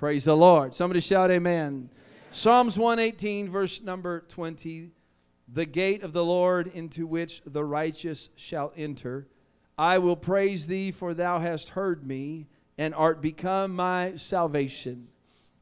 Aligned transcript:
Praise 0.00 0.24
the 0.24 0.34
Lord. 0.34 0.74
Somebody 0.74 1.00
shout 1.00 1.30
amen. 1.30 1.90
Psalms 2.30 2.78
118, 2.78 3.50
verse 3.50 3.82
number 3.82 4.20
20. 4.28 4.92
The 5.52 5.66
gate 5.66 6.02
of 6.02 6.14
the 6.14 6.24
Lord 6.24 6.68
into 6.68 7.06
which 7.06 7.42
the 7.44 7.62
righteous 7.62 8.30
shall 8.34 8.72
enter. 8.78 9.28
I 9.76 9.98
will 9.98 10.16
praise 10.16 10.66
thee, 10.66 10.90
for 10.90 11.12
thou 11.12 11.38
hast 11.38 11.68
heard 11.68 12.06
me, 12.06 12.46
and 12.78 12.94
art 12.94 13.20
become 13.20 13.76
my 13.76 14.16
salvation. 14.16 15.08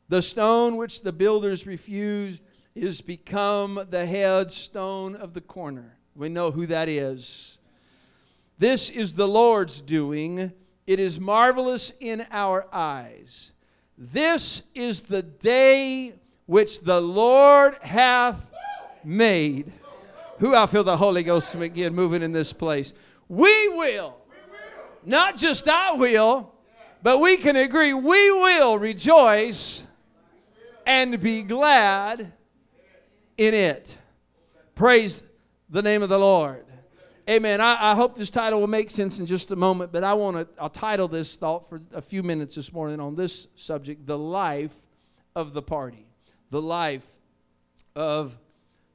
The 0.08 0.22
stone 0.22 0.76
which 0.76 1.02
the 1.02 1.12
builders 1.12 1.66
refused 1.66 2.44
is 2.76 3.00
become 3.00 3.86
the 3.90 4.06
headstone 4.06 5.16
of 5.16 5.34
the 5.34 5.40
corner. 5.40 5.98
We 6.14 6.28
know 6.28 6.52
who 6.52 6.66
that 6.66 6.88
is. 6.88 7.58
This 8.56 8.88
is 8.88 9.14
the 9.14 9.26
Lord's 9.26 9.80
doing. 9.80 10.52
It 10.86 11.00
is 11.00 11.18
marvelous 11.18 11.90
in 11.98 12.24
our 12.30 12.68
eyes. 12.72 13.50
This 14.00 14.62
is 14.76 15.02
the 15.02 15.22
day 15.22 16.14
which 16.46 16.80
the 16.82 17.00
Lord 17.00 17.76
hath 17.82 18.40
made. 19.02 19.72
Who 20.38 20.54
I 20.54 20.66
feel 20.66 20.84
the 20.84 20.96
Holy 20.96 21.24
Ghost 21.24 21.52
again 21.56 21.96
moving 21.96 22.22
in 22.22 22.30
this 22.30 22.52
place. 22.52 22.94
We 23.28 23.68
will. 23.70 24.14
Not 25.04 25.36
just 25.36 25.66
I 25.68 25.94
will, 25.94 26.54
but 27.02 27.18
we 27.18 27.38
can 27.38 27.56
agree 27.56 27.92
we 27.92 28.30
will 28.30 28.78
rejoice 28.78 29.84
and 30.86 31.20
be 31.20 31.42
glad 31.42 32.32
in 33.36 33.52
it. 33.52 33.96
Praise 34.76 35.24
the 35.68 35.82
name 35.82 36.04
of 36.04 36.08
the 36.08 36.18
Lord. 36.18 36.67
Amen. 37.28 37.60
I, 37.60 37.90
I, 37.92 37.94
hope 37.94 38.16
this 38.16 38.30
title 38.30 38.58
will 38.58 38.68
make 38.68 38.90
sense 38.90 39.18
in 39.18 39.26
just 39.26 39.50
a 39.50 39.56
moment, 39.56 39.92
but 39.92 40.02
I 40.02 40.14
want 40.14 40.38
to 40.38 40.48
I'll 40.58 40.70
title 40.70 41.08
this 41.08 41.36
thought 41.36 41.68
for 41.68 41.78
a 41.92 42.00
few 42.00 42.22
minutes 42.22 42.54
this 42.54 42.72
morning 42.72 43.00
on 43.00 43.16
this 43.16 43.48
subject, 43.54 44.06
the 44.06 44.16
life 44.16 44.74
of 45.36 45.52
the 45.52 45.60
party. 45.60 46.06
The 46.48 46.62
life 46.62 47.06
of 47.94 48.38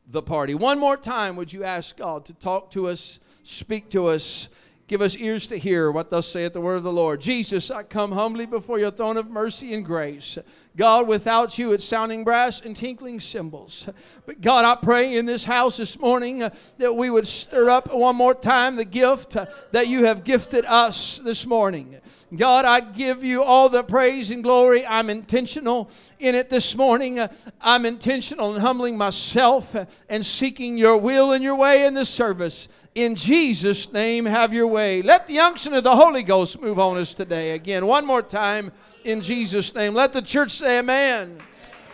the 0.07 0.23
party. 0.23 0.55
One 0.55 0.79
more 0.79 0.97
time, 0.97 1.35
would 1.35 1.53
you 1.53 1.63
ask 1.63 1.95
God 1.95 2.25
to 2.25 2.33
talk 2.33 2.71
to 2.71 2.87
us, 2.87 3.19
speak 3.43 3.91
to 3.91 4.07
us, 4.07 4.49
Give 4.93 5.01
us 5.01 5.17
ears 5.17 5.47
to 5.47 5.57
hear 5.57 5.91
what 5.91 6.11
thus 6.11 6.27
saith 6.27 6.53
the 6.53 6.61
word 6.61 6.75
of 6.75 6.83
the 6.83 6.93
Lord. 6.93 7.19
Jesus, 7.19 7.71
I 7.71 7.81
come 7.81 8.11
humbly 8.11 8.45
before 8.45 8.77
your 8.77 8.91
throne 8.91 9.17
of 9.17 9.27
mercy 9.27 9.73
and 9.73 9.83
grace. 9.83 10.37
God, 10.77 11.07
without 11.07 11.57
you, 11.57 11.71
it's 11.71 11.83
sounding 11.83 12.23
brass 12.23 12.61
and 12.61 12.77
tinkling 12.77 13.19
cymbals. 13.19 13.89
But 14.27 14.39
God, 14.39 14.65
I 14.65 14.79
pray 14.79 15.17
in 15.17 15.25
this 15.25 15.45
house 15.45 15.77
this 15.77 15.97
morning 15.97 16.43
uh, 16.43 16.51
that 16.77 16.93
we 16.93 17.09
would 17.09 17.25
stir 17.25 17.71
up 17.71 17.91
one 17.91 18.15
more 18.15 18.35
time 18.35 18.75
the 18.75 18.85
gift 18.85 19.35
uh, 19.35 19.47
that 19.71 19.87
you 19.87 20.05
have 20.05 20.23
gifted 20.23 20.63
us 20.65 21.17
this 21.17 21.47
morning. 21.47 21.99
God, 22.37 22.65
I 22.65 22.79
give 22.79 23.23
you 23.23 23.43
all 23.43 23.69
the 23.69 23.83
praise 23.83 24.31
and 24.31 24.43
glory. 24.43 24.85
I'm 24.85 25.09
intentional 25.09 25.89
in 26.19 26.35
it 26.35 26.49
this 26.49 26.75
morning. 26.75 27.19
I'm 27.61 27.85
intentional 27.85 28.55
in 28.55 28.61
humbling 28.61 28.97
myself 28.97 29.75
and 30.09 30.25
seeking 30.25 30.77
your 30.77 30.97
will 30.97 31.31
and 31.31 31.43
your 31.43 31.55
way 31.55 31.85
in 31.85 31.93
this 31.93 32.09
service. 32.09 32.69
In 32.95 33.15
Jesus' 33.15 33.91
name, 33.91 34.25
have 34.25 34.53
your 34.53 34.67
way. 34.67 35.01
Let 35.01 35.27
the 35.27 35.39
unction 35.39 35.73
of 35.73 35.83
the 35.83 35.95
Holy 35.95 36.23
Ghost 36.23 36.61
move 36.61 36.79
on 36.79 36.97
us 36.97 37.13
today. 37.13 37.51
Again, 37.51 37.85
one 37.85 38.05
more 38.05 38.21
time, 38.21 38.71
in 39.03 39.21
Jesus' 39.21 39.73
name. 39.75 39.93
Let 39.93 40.13
the 40.13 40.21
church 40.21 40.51
say 40.51 40.79
amen. 40.79 41.37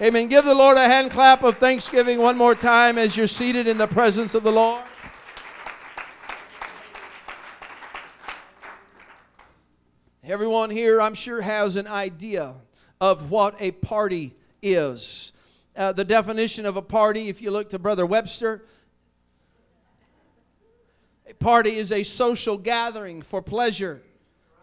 Amen. 0.01 0.27
Give 0.27 0.45
the 0.45 0.55
Lord 0.55 0.77
a 0.77 0.85
hand 0.85 1.11
clap 1.11 1.43
of 1.43 1.57
thanksgiving 1.57 2.19
one 2.19 2.37
more 2.37 2.55
time 2.55 2.97
as 2.97 3.17
you're 3.17 3.27
seated 3.27 3.67
in 3.67 3.77
the 3.77 3.87
presence 3.87 4.33
of 4.33 4.43
the 4.43 4.51
Lord. 4.51 4.83
Everyone 10.29 10.69
here, 10.69 11.01
I'm 11.01 11.15
sure, 11.15 11.41
has 11.41 11.75
an 11.75 11.87
idea 11.87 12.53
of 13.01 13.31
what 13.31 13.55
a 13.59 13.71
party 13.71 14.35
is. 14.61 15.31
Uh, 15.75 15.91
the 15.91 16.05
definition 16.05 16.67
of 16.67 16.77
a 16.77 16.83
party, 16.83 17.29
if 17.29 17.41
you 17.41 17.49
look 17.49 17.71
to 17.71 17.79
Brother 17.79 18.05
Webster, 18.05 18.63
a 21.27 21.33
party 21.33 21.71
is 21.71 21.91
a 21.91 22.03
social 22.03 22.59
gathering 22.59 23.23
for 23.23 23.41
pleasure, 23.41 24.03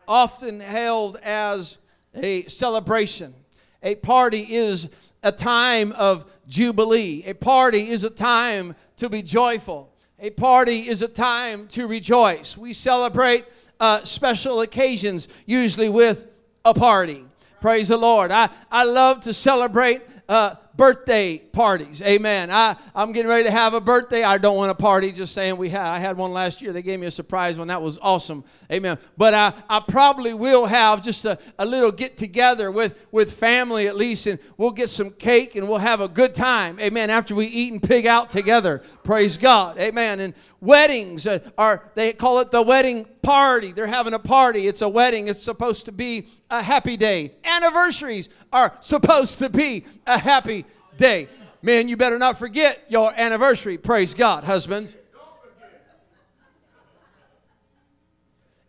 often 0.06 0.60
held 0.60 1.16
as 1.16 1.78
a 2.14 2.44
celebration. 2.44 3.34
A 3.82 3.96
party 3.96 4.46
is 4.48 4.88
a 5.24 5.32
time 5.32 5.90
of 5.94 6.30
jubilee. 6.46 7.24
A 7.26 7.34
party 7.34 7.88
is 7.88 8.04
a 8.04 8.10
time 8.10 8.76
to 8.98 9.08
be 9.08 9.20
joyful. 9.20 9.92
A 10.18 10.30
party 10.30 10.88
is 10.88 11.02
a 11.02 11.08
time 11.08 11.66
to 11.68 11.86
rejoice. 11.86 12.56
We 12.56 12.72
celebrate 12.72 13.44
uh, 13.78 14.02
special 14.04 14.62
occasions, 14.62 15.28
usually 15.44 15.90
with 15.90 16.26
a 16.64 16.72
party. 16.72 17.22
Praise 17.60 17.88
the 17.88 17.98
Lord. 17.98 18.30
I, 18.30 18.48
I 18.72 18.84
love 18.84 19.20
to 19.22 19.34
celebrate 19.34 20.00
uh, 20.26 20.54
birthday 20.76 21.38
parties. 21.38 22.02
Amen. 22.02 22.50
I, 22.50 22.76
I'm 22.94 23.12
getting 23.12 23.28
ready 23.28 23.44
to 23.44 23.50
have 23.50 23.74
a 23.74 23.80
birthday. 23.80 24.22
I 24.22 24.38
don't 24.38 24.56
want 24.56 24.70
a 24.70 24.74
party, 24.74 25.10
just 25.10 25.32
saying 25.32 25.56
we 25.56 25.70
had. 25.70 25.86
I 25.86 25.98
had 25.98 26.16
one 26.16 26.32
last 26.32 26.60
year. 26.60 26.72
They 26.72 26.82
gave 26.82 27.00
me 27.00 27.06
a 27.06 27.10
surprise 27.10 27.58
one. 27.58 27.68
That 27.68 27.80
was 27.80 27.98
awesome. 28.02 28.44
Amen. 28.70 28.98
But 29.16 29.34
I, 29.34 29.52
I 29.68 29.80
probably 29.80 30.34
will 30.34 30.66
have 30.66 31.02
just 31.02 31.24
a, 31.24 31.38
a 31.58 31.64
little 31.64 31.90
get 31.90 32.16
together 32.16 32.70
with, 32.70 33.06
with 33.10 33.32
family 33.32 33.86
at 33.86 33.96
least, 33.96 34.26
and 34.26 34.38
we'll 34.56 34.70
get 34.70 34.90
some 34.90 35.10
cake 35.10 35.56
and 35.56 35.68
we'll 35.68 35.78
have 35.78 36.00
a 36.00 36.08
good 36.08 36.34
time. 36.34 36.78
Amen. 36.78 37.08
After 37.08 37.34
we 37.34 37.46
eat 37.46 37.72
and 37.72 37.82
pig 37.82 38.06
out 38.06 38.28
together. 38.28 38.82
Praise 39.02 39.36
God. 39.36 39.78
Amen. 39.78 40.20
And 40.20 40.34
weddings 40.60 41.26
uh, 41.26 41.38
are, 41.56 41.90
they 41.94 42.12
call 42.12 42.40
it 42.40 42.50
the 42.50 42.62
wedding 42.62 43.06
party. 43.22 43.72
They're 43.72 43.86
having 43.86 44.14
a 44.14 44.18
party. 44.18 44.68
It's 44.68 44.82
a 44.82 44.88
wedding. 44.88 45.28
It's 45.28 45.42
supposed 45.42 45.86
to 45.86 45.92
be 45.92 46.28
a 46.50 46.62
happy 46.62 46.96
day. 46.96 47.32
Anniversaries 47.44 48.28
are 48.52 48.76
supposed 48.80 49.38
to 49.40 49.48
be 49.48 49.84
a 50.06 50.18
happy 50.18 50.65
day. 50.96 51.28
Man, 51.62 51.88
you 51.88 51.96
better 51.96 52.18
not 52.18 52.38
forget 52.38 52.84
your 52.88 53.12
anniversary. 53.16 53.78
Praise 53.78 54.14
God, 54.14 54.44
husbands. 54.44 54.96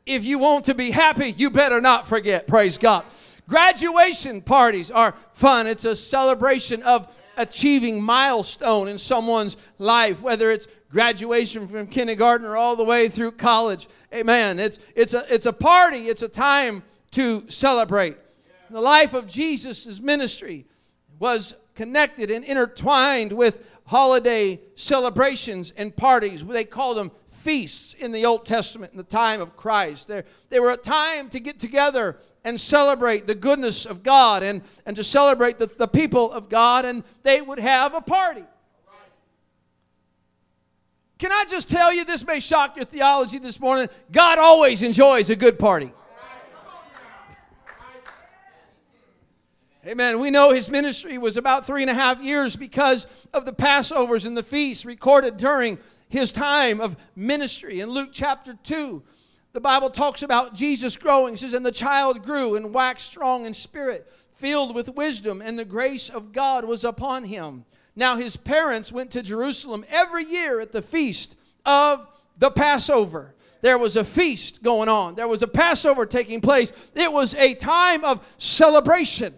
If 0.05 0.23
you 0.23 0.39
want 0.39 0.66
to 0.66 0.73
be 0.73 0.91
happy, 0.91 1.31
you 1.31 1.49
better 1.49 1.81
not 1.81 2.07
forget. 2.07 2.47
Praise 2.47 2.77
God. 2.77 3.03
Graduation 3.49 4.41
parties 4.41 4.89
are 4.89 5.13
fun. 5.33 5.67
It's 5.67 5.85
a 5.85 5.95
celebration 5.95 6.81
of 6.83 7.16
achieving 7.35 8.01
milestone 8.01 8.87
in 8.87 8.97
someone's 8.97 9.57
life, 9.77 10.21
whether 10.21 10.49
it's 10.49 10.67
graduation 10.89 11.67
from 11.67 11.87
kindergarten 11.87 12.47
or 12.47 12.57
all 12.57 12.75
the 12.75 12.83
way 12.83 13.09
through 13.09 13.31
college. 13.33 13.87
Amen. 14.13 14.59
It's 14.59 14.79
it's 14.95 15.13
a 15.13 15.25
it's 15.33 15.45
a 15.45 15.53
party. 15.53 16.07
It's 16.07 16.21
a 16.21 16.29
time 16.29 16.83
to 17.11 17.49
celebrate. 17.49 18.17
The 18.69 18.81
life 18.81 19.13
of 19.13 19.27
Jesus' 19.27 19.99
ministry 19.99 20.66
was 21.19 21.53
connected 21.77 22.31
and 22.31 22.43
intertwined 22.43 23.31
with 23.31 23.63
holiday 23.85 24.59
celebrations 24.75 25.71
and 25.77 25.95
parties. 25.95 26.43
They 26.43 26.65
called 26.65 26.97
them 26.97 27.11
feasts 27.29 27.93
in 27.93 28.11
the 28.11 28.25
Old 28.25 28.47
Testament 28.47 28.91
in 28.93 28.97
the 28.97 29.03
time 29.03 29.39
of 29.39 29.55
Christ. 29.55 30.07
They, 30.07 30.23
they 30.49 30.59
were 30.59 30.71
a 30.71 30.77
time 30.77 31.29
to 31.29 31.39
get 31.39 31.59
together 31.59 32.17
and 32.43 32.59
celebrate 32.59 33.27
the 33.27 33.35
goodness 33.35 33.85
of 33.85 34.01
God 34.01 34.41
and, 34.41 34.63
and 34.87 34.95
to 34.95 35.03
celebrate 35.03 35.59
the, 35.59 35.67
the 35.67 35.87
people 35.87 36.31
of 36.31 36.49
God, 36.49 36.83
and 36.83 37.03
they 37.21 37.41
would 37.41 37.59
have 37.59 37.93
a 37.93 38.01
party. 38.01 38.43
Can 41.19 41.31
I 41.31 41.45
just 41.47 41.69
tell 41.69 41.93
you, 41.93 42.05
this 42.05 42.25
may 42.25 42.39
shock 42.39 42.75
your 42.75 42.85
theology 42.85 43.37
this 43.37 43.59
morning. 43.59 43.87
God 44.11 44.39
always 44.39 44.81
enjoys 44.81 45.29
a 45.29 45.35
good 45.35 45.59
party. 45.59 45.91
Amen. 49.87 50.19
We 50.19 50.31
know 50.31 50.51
his 50.51 50.69
ministry 50.69 51.17
was 51.17 51.37
about 51.37 51.65
three 51.65 51.81
and 51.81 51.89
a 51.89 51.93
half 51.93 52.21
years 52.21 52.57
because 52.57 53.07
of 53.33 53.45
the 53.45 53.53
Passovers 53.53 54.25
and 54.25 54.35
the 54.35 54.43
feasts 54.43 54.83
recorded 54.83 55.37
during 55.37 55.77
his 56.09 56.33
time 56.33 56.81
of 56.81 56.97
ministry. 57.15 57.79
In 57.79 57.91
Luke 57.91 58.09
chapter 58.11 58.53
2, 58.63 59.01
the 59.53 59.61
Bible 59.61 59.89
talks 59.89 60.23
about 60.23 60.53
Jesus 60.53 60.97
growing. 60.97 61.35
It 61.35 61.37
says, 61.37 61.53
And 61.53 61.65
the 61.65 61.71
child 61.71 62.21
grew 62.21 62.57
and 62.57 62.73
waxed 62.73 63.07
strong 63.07 63.45
in 63.45 63.53
spirit, 63.53 64.11
filled 64.33 64.75
with 64.75 64.93
wisdom, 64.93 65.41
and 65.41 65.57
the 65.57 65.63
grace 65.63 66.09
of 66.09 66.33
God 66.33 66.66
was 66.66 66.83
upon 66.83 67.23
him. 67.23 67.63
Now 67.95 68.17
his 68.17 68.35
parents 68.35 68.91
went 68.91 69.11
to 69.11 69.23
Jerusalem 69.23 69.85
every 69.87 70.25
year 70.25 70.59
at 70.59 70.73
the 70.73 70.81
feast 70.81 71.37
of 71.66 72.05
the 72.37 72.51
Passover. 72.51 73.35
There 73.61 73.78
was 73.78 73.95
a 73.95 74.03
feast 74.03 74.61
going 74.61 74.90
on, 74.90 75.16
there 75.16 75.29
was 75.29 75.43
a 75.43 75.47
Passover 75.47 76.05
taking 76.05 76.41
place. 76.41 76.73
It 76.93 77.13
was 77.13 77.33
a 77.35 77.53
time 77.53 78.03
of 78.03 78.28
celebration 78.37 79.33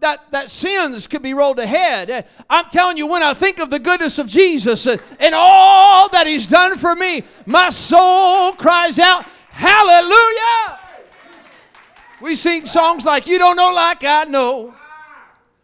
that, 0.00 0.30
that 0.30 0.50
sins 0.50 1.06
could 1.06 1.22
be 1.22 1.34
rolled 1.34 1.58
ahead. 1.58 2.10
Uh, 2.10 2.22
I'm 2.48 2.66
telling 2.66 2.96
you, 2.96 3.06
when 3.06 3.22
I 3.22 3.34
think 3.34 3.58
of 3.58 3.70
the 3.70 3.78
goodness 3.78 4.18
of 4.18 4.28
Jesus 4.28 4.86
and, 4.86 5.00
and 5.18 5.34
all 5.34 6.08
that 6.10 6.26
He's 6.26 6.46
done 6.46 6.78
for 6.78 6.94
me, 6.94 7.24
my 7.46 7.70
soul 7.70 8.52
cries 8.52 8.98
out, 8.98 9.26
Hallelujah! 9.50 10.78
We 12.20 12.36
sing 12.36 12.66
songs 12.66 13.04
like, 13.04 13.26
You 13.26 13.38
don't 13.38 13.56
know 13.56 13.72
like 13.72 14.04
I 14.04 14.24
know 14.24 14.74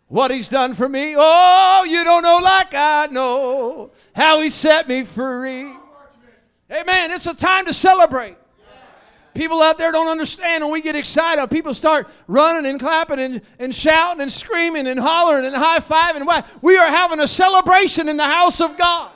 what 0.09 0.31
He's 0.31 0.49
done 0.49 0.75
for 0.75 0.89
me. 0.89 1.15
Oh, 1.17 1.87
you 1.89 2.03
don't 2.05 2.23
know 2.23 2.39
like 2.43 2.75
I 2.75 3.07
know 3.11 3.93
how 4.15 4.41
He 4.41 4.51
set 4.51 4.89
me 4.89 5.05
free. 5.05 5.73
Amen. 6.71 7.11
It's 7.13 7.27
a 7.27 7.35
time 7.35 7.67
to 7.67 7.75
celebrate. 7.75 8.37
People 9.35 9.61
out 9.63 9.79
there 9.79 9.91
don't 9.91 10.07
understand 10.07 10.63
when 10.63 10.73
we 10.73 10.81
get 10.81 10.95
excited. 10.95 11.51
People 11.51 11.75
start 11.75 12.09
running 12.29 12.71
and 12.71 12.79
clapping 12.79 13.19
and, 13.19 13.43
and 13.59 13.75
shouting 13.75 14.23
and 14.23 14.31
screaming 14.31 14.87
and 14.87 14.99
hollering 14.99 15.45
and 15.45 15.57
high 15.57 15.81
fiving. 15.81 16.25
Why? 16.25 16.45
We 16.63 16.79
are 16.79 16.89
having 16.89 17.19
a 17.19 17.27
celebration 17.27 18.09
in 18.09 18.17
the 18.17 18.25
house 18.25 18.61
of 18.61 18.79
God. 18.79 19.11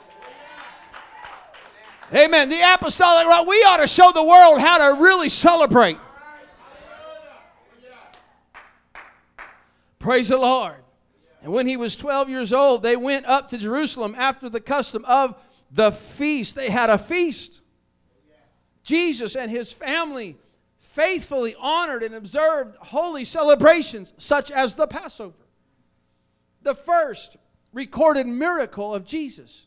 Amen. 2.13 2.49
The 2.49 2.61
apostolic 2.75 3.27
right, 3.27 3.47
we 3.47 3.57
ought 3.65 3.77
to 3.77 3.87
show 3.87 4.11
the 4.13 4.25
world 4.25 4.61
how 4.61 4.79
to 4.79 5.01
really 5.01 5.29
celebrate. 5.29 5.99
Praise 9.99 10.29
the 10.29 10.39
Lord. 10.39 10.77
And 11.43 11.53
when 11.53 11.67
he 11.67 11.77
was 11.77 11.95
12 11.95 12.29
years 12.29 12.53
old, 12.53 12.83
they 12.83 12.97
went 12.97 13.27
up 13.27 13.49
to 13.51 13.59
Jerusalem 13.59 14.15
after 14.19 14.49
the 14.49 14.61
custom 14.61 15.05
of 15.05 15.41
the 15.71 15.93
feast. 15.93 16.55
They 16.55 16.71
had 16.71 16.91
a 16.91 16.99
feast. 16.99 17.61
Jesus 18.89 19.37
and 19.37 19.51
his 19.51 19.71
family 19.71 20.39
faithfully 20.79 21.55
honored 21.59 22.03
and 22.03 22.15
observed 22.15 22.75
holy 22.77 23.23
celebrations 23.23 24.15
such 24.17 24.51
as 24.51 24.77
the 24.77 24.87
Passover. 24.87 25.45
The 26.63 26.75
first 26.75 27.37
recorded 27.75 28.27
miracle 28.27 28.95
of 28.95 29.05
Jesus 29.05 29.67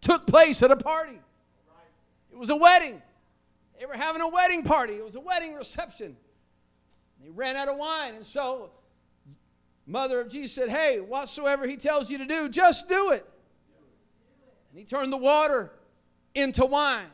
took 0.00 0.26
place 0.26 0.62
at 0.62 0.70
a 0.70 0.76
party. 0.76 1.20
It 2.32 2.38
was 2.38 2.48
a 2.48 2.56
wedding. 2.56 3.02
They 3.78 3.84
were 3.84 3.92
having 3.92 4.22
a 4.22 4.28
wedding 4.28 4.62
party. 4.62 4.94
It 4.94 5.04
was 5.04 5.16
a 5.16 5.20
wedding 5.20 5.52
reception. 5.52 6.16
They 7.22 7.28
ran 7.28 7.56
out 7.56 7.68
of 7.68 7.76
wine, 7.76 8.14
and 8.14 8.24
so 8.24 8.70
mother 9.84 10.18
of 10.18 10.30
Jesus 10.30 10.54
said, 10.54 10.70
"Hey, 10.70 10.98
whatsoever 11.00 11.66
he 11.66 11.76
tells 11.76 12.08
you 12.08 12.16
to 12.16 12.24
do, 12.24 12.48
just 12.48 12.88
do 12.88 13.10
it." 13.10 13.28
And 14.70 14.78
he 14.78 14.86
turned 14.86 15.12
the 15.12 15.18
water 15.18 15.70
into 16.34 16.64
wine. 16.64 17.10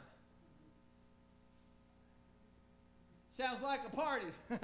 Sounds 3.36 3.62
like 3.62 3.80
a 3.86 3.94
party. 3.94 4.26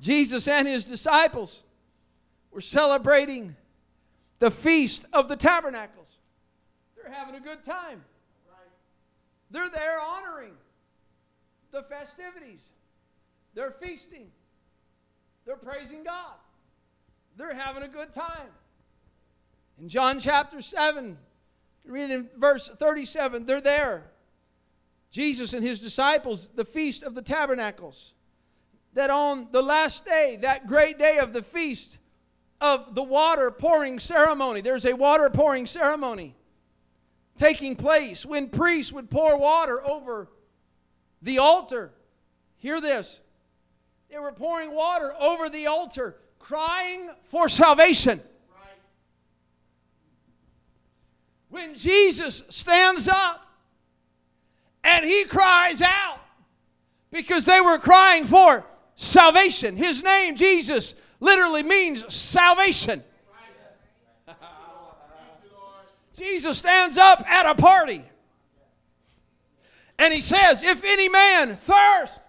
Jesus 0.00 0.48
and 0.48 0.66
his 0.66 0.84
disciples 0.84 1.62
were 2.50 2.60
celebrating 2.60 3.54
the 4.40 4.50
feast 4.50 5.06
of 5.12 5.28
the 5.28 5.36
tabernacles. 5.36 6.18
They're 6.96 7.12
having 7.12 7.36
a 7.36 7.40
good 7.40 7.62
time. 7.62 8.02
They're 9.50 9.68
there 9.68 10.00
honoring 10.00 10.54
the 11.70 11.82
festivities. 11.82 12.70
They're 13.54 13.70
feasting. 13.70 14.26
They're 15.44 15.56
praising 15.56 16.02
God. 16.02 16.34
They're 17.36 17.54
having 17.54 17.84
a 17.84 17.88
good 17.88 18.12
time. 18.12 18.48
In 19.80 19.88
John 19.88 20.18
chapter 20.18 20.60
7, 20.60 21.16
read 21.84 22.10
in 22.10 22.28
verse 22.36 22.68
37, 22.68 23.46
they're 23.46 23.60
there 23.60 24.11
Jesus 25.12 25.52
and 25.52 25.62
his 25.62 25.78
disciples 25.78 26.48
the 26.48 26.64
feast 26.64 27.02
of 27.02 27.14
the 27.14 27.22
tabernacles. 27.22 28.14
That 28.94 29.10
on 29.10 29.48
the 29.52 29.62
last 29.62 30.04
day, 30.04 30.38
that 30.40 30.66
great 30.66 30.98
day 30.98 31.18
of 31.18 31.32
the 31.32 31.42
feast 31.42 31.98
of 32.60 32.94
the 32.94 33.02
water 33.02 33.50
pouring 33.50 33.98
ceremony, 33.98 34.62
there's 34.62 34.86
a 34.86 34.94
water 34.94 35.30
pouring 35.30 35.66
ceremony 35.66 36.34
taking 37.38 37.76
place 37.76 38.24
when 38.24 38.48
priests 38.48 38.92
would 38.92 39.10
pour 39.10 39.36
water 39.36 39.86
over 39.86 40.28
the 41.20 41.38
altar. 41.38 41.92
Hear 42.56 42.80
this. 42.80 43.20
They 44.10 44.18
were 44.18 44.32
pouring 44.32 44.74
water 44.74 45.14
over 45.18 45.48
the 45.48 45.66
altar, 45.66 46.16
crying 46.38 47.10
for 47.24 47.48
salvation. 47.48 48.20
When 51.48 51.74
Jesus 51.74 52.44
stands 52.48 53.08
up 53.08 53.46
and 54.84 55.04
he 55.04 55.24
cries 55.24 55.82
out 55.82 56.18
because 57.10 57.44
they 57.44 57.60
were 57.60 57.78
crying 57.78 58.24
for 58.24 58.64
salvation. 58.96 59.76
His 59.76 60.02
name, 60.02 60.36
Jesus, 60.36 60.94
literally 61.20 61.62
means 61.62 62.04
salvation. 62.12 63.02
Jesus 66.14 66.58
stands 66.58 66.98
up 66.98 67.28
at 67.28 67.46
a 67.46 67.54
party 67.54 68.04
and 69.98 70.12
he 70.12 70.20
says, 70.20 70.62
If 70.62 70.82
any 70.84 71.08
man 71.08 71.54
thirst, 71.54 72.20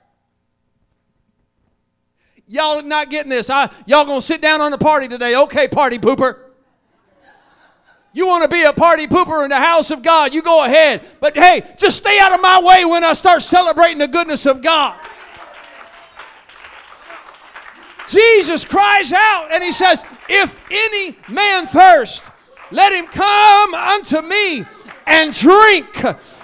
y'all 2.47 2.81
not 2.83 3.09
getting 3.09 3.31
this. 3.31 3.49
I, 3.49 3.71
y'all 3.87 4.05
gonna 4.05 4.21
sit 4.21 4.41
down 4.41 4.61
on 4.61 4.71
the 4.71 4.77
party 4.77 5.07
today. 5.07 5.35
Okay, 5.35 5.67
party 5.67 5.97
pooper. 5.97 6.42
You 8.13 8.27
want 8.27 8.43
to 8.43 8.47
be 8.49 8.63
a 8.63 8.71
party 8.71 9.07
pooper 9.07 9.43
in 9.43 9.49
the 9.49 9.57
house 9.57 9.89
of 9.89 10.03
God, 10.03 10.35
you 10.35 10.43
go 10.43 10.63
ahead. 10.63 11.03
But 11.19 11.35
hey, 11.35 11.63
just 11.77 11.97
stay 11.97 12.19
out 12.19 12.31
of 12.31 12.41
my 12.41 12.61
way 12.61 12.85
when 12.85 13.03
I 13.03 13.13
start 13.13 13.41
celebrating 13.41 13.97
the 13.97 14.07
goodness 14.07 14.45
of 14.45 14.61
God. 14.61 14.99
Jesus 18.07 18.63
cries 18.63 19.11
out 19.13 19.51
and 19.51 19.63
he 19.63 19.71
says, 19.71 20.03
If 20.29 20.59
any 20.69 21.17
man 21.27 21.65
thirst, 21.65 22.23
let 22.71 22.93
him 22.93 23.07
come 23.07 23.73
unto 23.73 24.21
me 24.21 24.65
and 25.07 25.33
drink. 25.33 25.95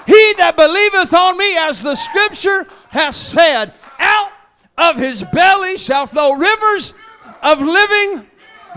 He 0.08 0.34
that 0.38 0.56
believeth 0.56 1.14
on 1.14 1.38
me, 1.38 1.56
as 1.58 1.84
the 1.84 1.96
scripture 1.96 2.66
has 2.90 3.16
said, 3.16 3.74
out 4.00 4.32
of 4.78 4.98
his 4.98 5.24
belly 5.34 5.78
shall 5.78 6.08
flow 6.08 6.34
rivers 6.34 6.94
of 7.44 7.62
living 7.62 8.29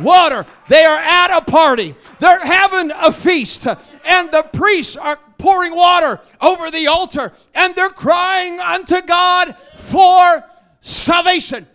water. 0.02 0.44
They 0.68 0.84
are 0.84 0.98
at 0.98 1.36
a 1.36 1.40
party, 1.42 1.94
they're 2.18 2.44
having 2.44 2.90
a 2.90 3.12
feast, 3.12 3.66
and 3.66 4.30
the 4.30 4.46
priests 4.52 4.96
are 4.96 5.18
pouring 5.38 5.74
water 5.74 6.20
over 6.40 6.70
the 6.70 6.86
altar, 6.86 7.32
and 7.54 7.74
they're 7.74 7.90
crying 7.90 8.60
unto 8.60 9.00
God 9.02 9.56
for 9.76 10.44
salvation. 10.80 11.66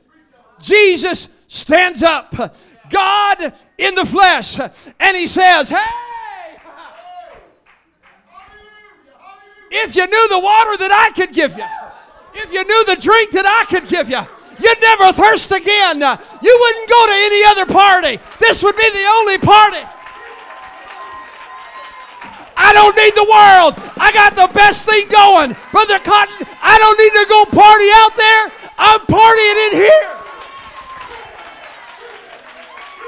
Jesus 0.59 1.29
stands 1.47 2.03
up, 2.03 2.33
God 2.89 3.53
in 3.77 3.95
the 3.95 4.05
flesh, 4.05 4.59
and 4.99 5.17
he 5.17 5.27
says, 5.27 5.69
Hey, 5.69 5.77
if 9.69 9.95
you 9.95 10.07
knew 10.07 10.29
the 10.29 10.39
water 10.39 10.77
that 10.77 10.91
I 10.91 11.11
could 11.13 11.33
give 11.33 11.57
you, 11.57 11.65
if 12.33 12.53
you 12.53 12.63
knew 12.63 12.85
the 12.85 13.01
drink 13.01 13.31
that 13.31 13.45
I 13.45 13.65
could 13.65 13.87
give 13.89 14.09
you, 14.09 14.21
You'd 14.59 14.81
never 14.81 15.13
thirst 15.13 15.51
again. 15.51 15.99
You 15.99 16.57
wouldn't 16.59 16.89
go 16.89 17.05
to 17.05 17.13
any 17.13 17.43
other 17.45 17.65
party. 17.65 18.19
This 18.39 18.63
would 18.63 18.75
be 18.75 18.89
the 18.89 19.05
only 19.19 19.37
party. 19.37 19.83
I 22.57 22.73
don't 22.73 22.95
need 22.97 23.13
the 23.13 23.29
world. 23.29 23.77
I 24.01 24.11
got 24.11 24.35
the 24.35 24.51
best 24.53 24.89
thing 24.89 25.07
going. 25.09 25.55
Brother 25.71 25.99
Cotton, 25.99 26.47
I 26.61 26.77
don't 26.81 26.97
need 26.97 27.13
to 27.13 27.25
go 27.29 27.45
party 27.53 27.89
out 28.01 28.15
there. 28.17 28.51
I'm 28.77 29.01
partying 29.05 29.57
in 29.69 29.73
here. 29.77 30.17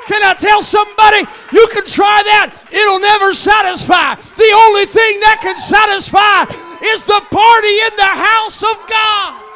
Can 0.05 0.23
I 0.23 0.33
tell 0.33 0.63
somebody 0.63 1.25
you 1.51 1.67
can 1.73 1.85
try 1.85 2.21
that? 2.25 2.53
It'll 2.71 2.99
never 2.99 3.33
satisfy. 3.33 4.15
The 4.15 4.51
only 4.65 4.85
thing 4.85 5.19
that 5.21 5.37
can 5.41 5.57
satisfy 5.57 6.49
is 6.85 7.03
the 7.05 7.21
party 7.29 7.75
in 7.89 7.93
the 7.97 8.13
house 8.17 8.61
of 8.61 8.77
God. 8.89 9.48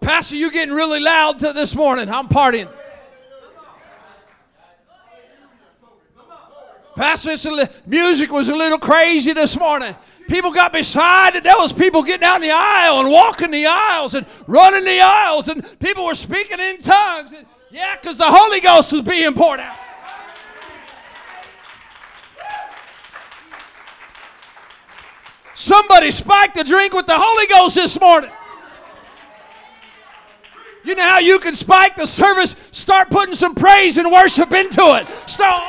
Pastor, 0.00 0.36
you 0.36 0.50
getting 0.50 0.74
really 0.74 1.00
loud 1.00 1.38
to 1.40 1.52
this 1.52 1.74
morning. 1.74 2.08
I'm 2.08 2.28
partying. 2.28 2.68
Pastor, 6.96 7.36
the 7.36 7.70
music 7.86 8.32
was 8.32 8.48
a 8.48 8.56
little 8.56 8.78
crazy 8.78 9.32
this 9.32 9.58
morning. 9.58 9.94
People 10.28 10.52
got 10.52 10.72
beside 10.72 11.34
it. 11.36 11.42
There 11.42 11.56
was 11.56 11.72
people 11.72 12.02
getting 12.02 12.20
down 12.20 12.40
the 12.40 12.50
aisle 12.50 13.00
and 13.00 13.10
walking 13.10 13.50
the 13.50 13.66
aisles 13.66 14.14
and 14.14 14.26
running 14.46 14.84
the 14.84 15.00
aisles, 15.00 15.48
and 15.48 15.64
people 15.80 16.04
were 16.04 16.14
speaking 16.14 16.58
in 16.58 16.78
tongues. 16.78 17.32
And, 17.32 17.46
yeah, 17.70 17.96
because 17.96 18.16
the 18.16 18.26
Holy 18.26 18.60
Ghost 18.60 18.92
was 18.92 19.02
being 19.02 19.34
poured 19.34 19.60
out. 19.60 19.76
Somebody 25.54 26.10
spiked 26.10 26.56
a 26.58 26.64
drink 26.64 26.94
with 26.94 27.06
the 27.06 27.16
Holy 27.16 27.46
Ghost 27.46 27.74
this 27.74 28.00
morning. 28.00 28.30
You 30.84 30.94
know 30.94 31.02
how 31.02 31.18
you 31.18 31.38
can 31.38 31.54
spike 31.54 31.96
the 31.96 32.06
service? 32.06 32.56
Start 32.72 33.10
putting 33.10 33.34
some 33.34 33.54
praise 33.54 33.98
and 33.98 34.10
worship 34.10 34.52
into 34.52 34.80
it. 34.96 35.08
Start, 35.28 35.62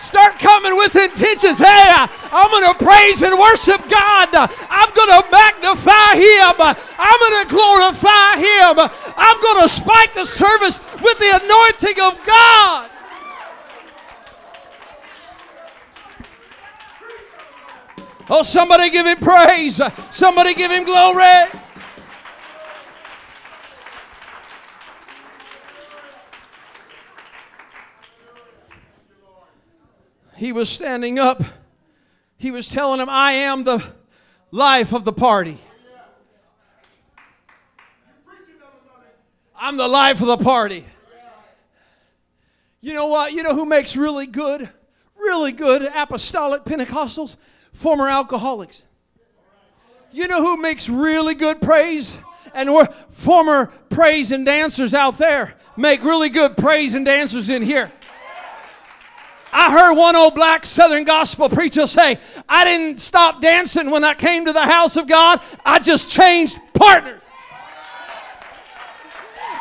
start 0.00 0.38
coming 0.38 0.76
with 0.76 0.94
intentions. 0.94 1.58
Hey, 1.58 1.92
I'm 2.30 2.50
going 2.50 2.72
to 2.72 2.84
praise 2.84 3.22
and 3.22 3.38
worship 3.38 3.82
God. 3.90 4.28
I'm 4.70 4.90
going 4.94 5.22
to 5.22 5.30
magnify 5.30 6.14
Him. 6.14 6.54
I'm 6.98 7.18
going 7.18 7.42
to 7.42 7.48
glorify 7.50 8.36
Him. 8.36 8.78
I'm 9.16 9.40
going 9.40 9.62
to 9.62 9.68
spike 9.68 10.14
the 10.14 10.24
service 10.24 10.78
with 11.02 11.18
the 11.18 11.40
anointing 11.42 12.00
of 12.02 12.24
God. 12.24 12.90
Oh, 18.30 18.42
somebody 18.42 18.90
give 18.90 19.06
him 19.06 19.16
praise. 19.18 19.80
Somebody 20.10 20.52
give 20.52 20.70
him 20.70 20.84
glory. 20.84 21.24
Was 30.52 30.68
standing 30.68 31.18
up, 31.18 31.42
he 32.36 32.52
was 32.52 32.68
telling 32.68 33.00
him, 33.00 33.08
I 33.10 33.32
am 33.32 33.64
the 33.64 33.84
life 34.52 34.92
of 34.92 35.04
the 35.04 35.12
party. 35.12 35.58
I'm 39.60 39.76
the 39.76 39.88
life 39.88 40.20
of 40.20 40.28
the 40.28 40.36
party. 40.36 40.84
You 42.80 42.94
know 42.94 43.08
what? 43.08 43.32
You 43.32 43.42
know 43.42 43.54
who 43.54 43.66
makes 43.66 43.96
really 43.96 44.28
good, 44.28 44.68
really 45.16 45.50
good 45.50 45.82
apostolic 45.82 46.62
Pentecostals? 46.62 47.34
Former 47.72 48.08
alcoholics. 48.08 48.84
You 50.12 50.28
know 50.28 50.40
who 50.40 50.56
makes 50.56 50.88
really 50.88 51.34
good 51.34 51.60
praise? 51.60 52.16
And 52.54 52.72
we're 52.72 52.86
former 53.10 53.66
praise 53.90 54.30
and 54.30 54.46
dancers 54.46 54.94
out 54.94 55.18
there 55.18 55.54
make 55.76 56.02
really 56.02 56.28
good 56.28 56.56
praise 56.56 56.94
and 56.94 57.04
dancers 57.04 57.48
in 57.48 57.62
here. 57.62 57.90
I 59.52 59.70
heard 59.72 59.94
one 59.94 60.14
old 60.14 60.34
black 60.34 60.66
southern 60.66 61.04
gospel 61.04 61.48
preacher 61.48 61.86
say, 61.86 62.18
I 62.48 62.64
didn't 62.64 63.00
stop 63.00 63.40
dancing 63.40 63.90
when 63.90 64.04
I 64.04 64.14
came 64.14 64.44
to 64.44 64.52
the 64.52 64.62
house 64.62 64.96
of 64.96 65.08
God, 65.08 65.40
I 65.64 65.78
just 65.78 66.10
changed 66.10 66.60
partners. 66.74 67.22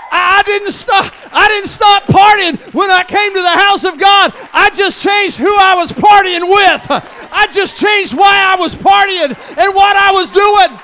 I 0.10 0.42
didn't 0.46 0.72
stop 0.72 1.14
I 1.32 1.48
didn't 1.50 1.70
stop 1.70 2.04
partying 2.04 2.74
when 2.74 2.90
I 2.90 3.04
came 3.04 3.34
to 3.34 3.42
the 3.42 3.50
house 3.50 3.84
of 3.84 4.00
God. 4.00 4.34
I 4.54 4.70
just 4.74 5.04
changed 5.04 5.38
who 5.38 5.54
I 5.60 5.76
was 5.76 5.92
partying 5.92 6.48
with. 6.48 6.88
I 7.32 7.48
just 7.52 7.78
changed 7.78 8.16
why 8.18 8.54
I 8.54 8.56
was 8.60 8.74
partying 8.74 9.36
and 9.58 9.76
what 9.76 9.96
I 9.98 10.12
was 10.12 10.32
doing. 10.32 10.80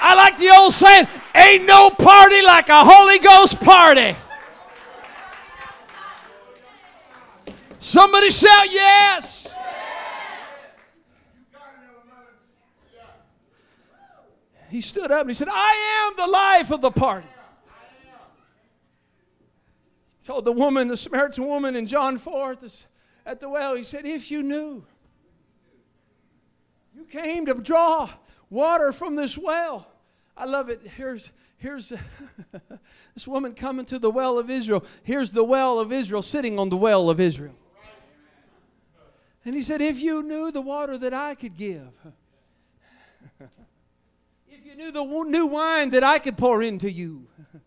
I 0.00 0.14
like 0.14 0.38
the 0.38 0.50
old 0.50 0.72
saying, 0.72 1.08
ain't 1.34 1.64
no 1.64 1.90
party 1.90 2.40
like 2.42 2.68
a 2.68 2.84
Holy 2.84 3.18
Ghost 3.18 3.60
party. 3.60 4.16
Somebody 7.80 8.30
shout 8.30 8.72
yes. 8.72 9.54
He 14.70 14.80
stood 14.80 15.10
up 15.10 15.22
and 15.22 15.30
he 15.30 15.34
said, 15.34 15.48
I 15.50 16.08
am 16.08 16.16
the 16.16 16.30
life 16.30 16.70
of 16.70 16.80
the 16.80 16.90
party. 16.90 17.28
He 20.20 20.26
told 20.26 20.44
the 20.44 20.52
woman, 20.52 20.88
the 20.88 20.96
Samaritan 20.96 21.46
woman 21.46 21.74
in 21.74 21.86
John 21.86 22.18
4 22.18 22.56
at 23.24 23.40
the, 23.40 23.48
well, 23.48 23.76
he 23.76 23.84
said, 23.84 24.04
If 24.04 24.30
you 24.30 24.42
knew, 24.42 24.84
you 26.94 27.04
came 27.04 27.46
to 27.46 27.54
draw 27.54 28.10
water 28.50 28.92
from 28.92 29.16
this 29.16 29.38
well. 29.38 29.88
I 30.36 30.44
love 30.44 30.68
it. 30.68 30.86
Here's, 30.96 31.30
here's 31.56 31.92
this 33.14 33.26
woman 33.26 33.54
coming 33.54 33.86
to 33.86 33.98
the 33.98 34.10
well 34.10 34.38
of 34.38 34.50
Israel. 34.50 34.84
Here's 35.02 35.32
the 35.32 35.44
well 35.44 35.78
of 35.78 35.92
Israel 35.92 36.22
sitting 36.22 36.58
on 36.58 36.68
the 36.68 36.76
well 36.76 37.08
of 37.08 37.20
Israel. 37.20 37.54
And 39.48 39.56
he 39.56 39.62
said, 39.62 39.80
If 39.80 39.98
you 40.02 40.22
knew 40.22 40.50
the 40.50 40.60
water 40.60 40.98
that 40.98 41.14
I 41.14 41.34
could 41.34 41.56
give, 41.56 41.88
if 43.40 44.62
you 44.62 44.76
knew 44.76 44.90
the 44.90 45.02
new 45.02 45.46
wine 45.46 45.88
that 45.90 46.04
I 46.04 46.18
could 46.18 46.36
pour 46.36 46.62
into 46.62 46.90
you. 46.90 47.26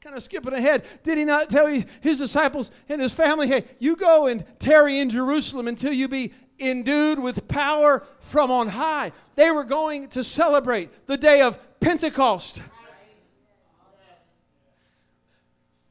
kind 0.00 0.14
of 0.14 0.22
skipping 0.22 0.52
ahead, 0.52 0.84
did 1.02 1.18
he 1.18 1.24
not 1.24 1.50
tell 1.50 1.66
his 1.66 2.18
disciples 2.18 2.70
and 2.88 3.00
his 3.00 3.12
family, 3.12 3.48
hey, 3.48 3.64
you 3.80 3.96
go 3.96 4.28
and 4.28 4.44
tarry 4.60 5.00
in 5.00 5.10
Jerusalem 5.10 5.66
until 5.66 5.92
you 5.92 6.06
be 6.06 6.32
endued 6.60 7.18
with 7.18 7.48
power 7.48 8.06
from 8.20 8.52
on 8.52 8.68
high? 8.68 9.10
They 9.34 9.50
were 9.50 9.64
going 9.64 10.06
to 10.10 10.22
celebrate 10.22 11.08
the 11.08 11.16
day 11.16 11.40
of 11.40 11.58
Pentecost. 11.80 12.62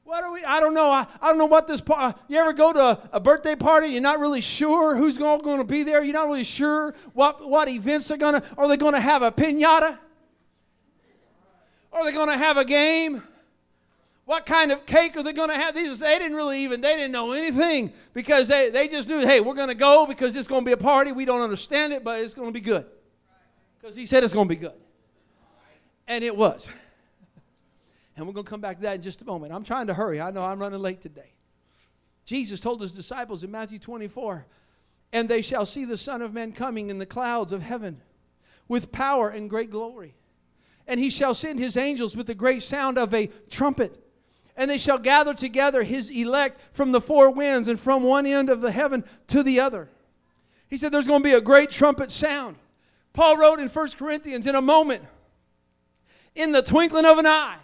What 0.05 0.23
are 0.23 0.31
we? 0.31 0.43
I 0.43 0.59
don't 0.59 0.75
know. 0.75 0.85
I, 0.85 1.07
I 1.19 1.29
don't 1.29 1.39
know 1.39 1.45
what 1.45 1.65
this. 1.67 1.81
Uh, 1.89 2.13
you 2.27 2.37
ever 2.37 2.53
go 2.53 2.71
to 2.71 2.79
a, 2.79 3.09
a 3.13 3.19
birthday 3.19 3.55
party? 3.55 3.87
You're 3.87 4.01
not 4.01 4.19
really 4.19 4.39
sure 4.39 4.95
who's 4.95 5.17
going, 5.17 5.41
going 5.41 5.57
to 5.57 5.65
be 5.65 5.81
there. 5.81 6.03
You're 6.03 6.13
not 6.13 6.27
really 6.27 6.43
sure 6.43 6.93
what 7.13 7.49
what 7.49 7.67
events 7.67 8.11
are 8.11 8.17
going 8.17 8.39
to. 8.39 8.43
Are 8.55 8.67
they 8.67 8.77
going 8.77 8.93
to 8.93 8.99
have 8.99 9.23
a 9.23 9.31
pinata? 9.31 9.97
Are 11.91 12.05
they 12.05 12.11
going 12.11 12.29
to 12.29 12.37
have 12.37 12.57
a 12.57 12.65
game? 12.65 13.23
What 14.25 14.45
kind 14.45 14.71
of 14.71 14.85
cake 14.85 15.17
are 15.17 15.23
they 15.23 15.33
going 15.33 15.49
to 15.49 15.55
have? 15.55 15.73
These 15.73 15.97
they 15.97 16.19
didn't 16.19 16.37
really 16.37 16.59
even 16.63 16.81
they 16.81 16.95
didn't 16.95 17.11
know 17.11 17.31
anything 17.31 17.91
because 18.13 18.47
they, 18.47 18.69
they 18.69 18.87
just 18.87 19.09
knew, 19.09 19.19
hey, 19.19 19.39
we're 19.39 19.53
going 19.55 19.69
to 19.69 19.75
go 19.75 20.05
because 20.05 20.35
it's 20.35 20.47
going 20.47 20.61
to 20.61 20.65
be 20.65 20.73
a 20.73 20.77
party. 20.77 21.13
We 21.13 21.25
don't 21.25 21.41
understand 21.41 21.93
it, 21.93 22.03
but 22.03 22.21
it's 22.21 22.35
going 22.35 22.49
to 22.49 22.53
be 22.53 22.61
good. 22.61 22.85
Because 23.81 23.95
he 23.95 24.05
said 24.05 24.23
it's 24.23 24.33
going 24.33 24.47
to 24.47 24.53
be 24.53 24.59
good. 24.59 24.73
And 26.07 26.23
it 26.23 26.35
was. 26.35 26.69
And 28.15 28.25
we're 28.25 28.33
going 28.33 28.45
to 28.45 28.49
come 28.49 28.61
back 28.61 28.77
to 28.77 28.83
that 28.83 28.95
in 28.95 29.01
just 29.01 29.21
a 29.21 29.25
moment. 29.25 29.53
I'm 29.53 29.63
trying 29.63 29.87
to 29.87 29.93
hurry. 29.93 30.21
I 30.21 30.31
know 30.31 30.41
I'm 30.41 30.59
running 30.59 30.79
late 30.79 31.01
today. 31.01 31.33
Jesus 32.25 32.59
told 32.59 32.81
his 32.81 32.91
disciples 32.91 33.43
in 33.43 33.51
Matthew 33.51 33.77
24, 33.77 34.45
and 35.13 35.29
they 35.29 35.41
shall 35.41 35.65
see 35.65 35.85
the 35.85 35.97
Son 35.97 36.21
of 36.21 36.33
Man 36.33 36.51
coming 36.51 36.89
in 36.89 36.97
the 36.97 37.05
clouds 37.05 37.51
of 37.51 37.61
heaven 37.61 38.01
with 38.67 38.91
power 38.91 39.29
and 39.29 39.49
great 39.49 39.69
glory. 39.69 40.15
And 40.87 40.99
he 40.99 41.09
shall 41.09 41.33
send 41.33 41.59
his 41.59 41.77
angels 41.77 42.15
with 42.15 42.27
the 42.27 42.35
great 42.35 42.63
sound 42.63 42.97
of 42.97 43.13
a 43.13 43.27
trumpet. 43.49 44.01
And 44.57 44.69
they 44.69 44.77
shall 44.77 44.97
gather 44.97 45.33
together 45.33 45.83
his 45.83 46.09
elect 46.09 46.61
from 46.71 46.91
the 46.91 47.01
four 47.01 47.29
winds 47.31 47.67
and 47.67 47.79
from 47.79 48.03
one 48.03 48.25
end 48.25 48.49
of 48.49 48.61
the 48.61 48.71
heaven 48.71 49.03
to 49.27 49.43
the 49.43 49.59
other. 49.59 49.89
He 50.69 50.77
said 50.77 50.91
there's 50.91 51.07
going 51.07 51.21
to 51.21 51.29
be 51.29 51.33
a 51.33 51.41
great 51.41 51.69
trumpet 51.69 52.11
sound. 52.11 52.55
Paul 53.13 53.37
wrote 53.37 53.59
in 53.59 53.67
1 53.67 53.89
Corinthians, 53.97 54.45
in 54.45 54.55
a 54.55 54.61
moment, 54.61 55.03
in 56.35 56.51
the 56.51 56.61
twinkling 56.61 57.05
of 57.05 57.17
an 57.17 57.25
eye, 57.25 57.57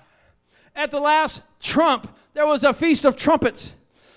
at 0.75 0.91
the 0.91 0.99
last 0.99 1.41
trump, 1.59 2.13
there 2.33 2.45
was 2.45 2.63
a 2.63 2.73
feast 2.73 3.05
of 3.05 3.15
trumpets. 3.15 3.73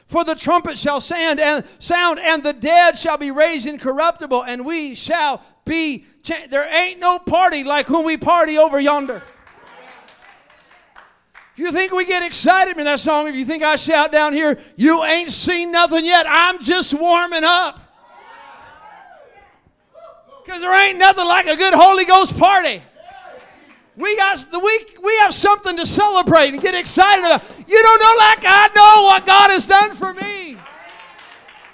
For 0.07 0.23
the 0.25 0.35
trumpet 0.35 0.79
shall 0.79 1.01
sound 1.01 1.41
and 1.41 1.65
sound, 1.79 2.19
and 2.19 2.43
the 2.43 2.53
dead 2.53 2.97
shall 2.97 3.19
be 3.19 3.31
raised 3.31 3.67
incorruptible, 3.67 4.45
and 4.45 4.65
we 4.65 4.95
shall 4.95 5.43
be 5.65 6.05
changed. 6.23 6.51
There 6.51 6.69
ain't 6.73 7.01
no 7.01 7.19
party 7.19 7.65
like 7.65 7.87
whom 7.87 8.05
we 8.05 8.17
party 8.17 8.59
over 8.59 8.79
yonder. 8.79 9.23
If 11.55 11.61
you 11.61 11.71
think 11.71 11.93
we 11.93 12.05
get 12.05 12.25
excited 12.25 12.79
in 12.79 12.85
that 12.85 12.99
song, 12.99 13.29
if 13.29 13.37
you 13.37 13.45
think 13.45 13.63
I 13.63 13.77
shout 13.77 14.11
down 14.11 14.33
here, 14.33 14.59
you 14.77 15.05
ain't 15.05 15.31
seen 15.31 15.71
nothing 15.71 16.05
yet. 16.05 16.27
I'm 16.29 16.61
just 16.61 16.93
warming 16.93 17.45
up. 17.45 17.81
Because 20.45 20.63
there 20.63 20.89
ain't 20.89 20.99
nothing 20.99 21.25
like 21.25 21.47
a 21.47 21.57
good 21.57 21.73
Holy 21.73 22.05
Ghost 22.05 22.37
party. 22.37 22.83
We 23.97 24.17
got 24.17 24.47
we, 24.53 24.87
we 25.03 25.17
have 25.19 25.33
something 25.33 25.77
to 25.77 25.87
celebrate 25.87 26.49
and 26.49 26.61
get 26.61 26.75
excited 26.75 27.25
about. 27.25 27.45
You 27.69 27.81
don't 27.83 28.01
know 28.01 28.15
like 28.19 28.45
I 28.45 28.69
know 28.75 29.05
what 29.05 29.25
God 29.25 29.51
has 29.51 29.67
done 29.67 29.95
for 29.95 30.13
me. 30.13 30.57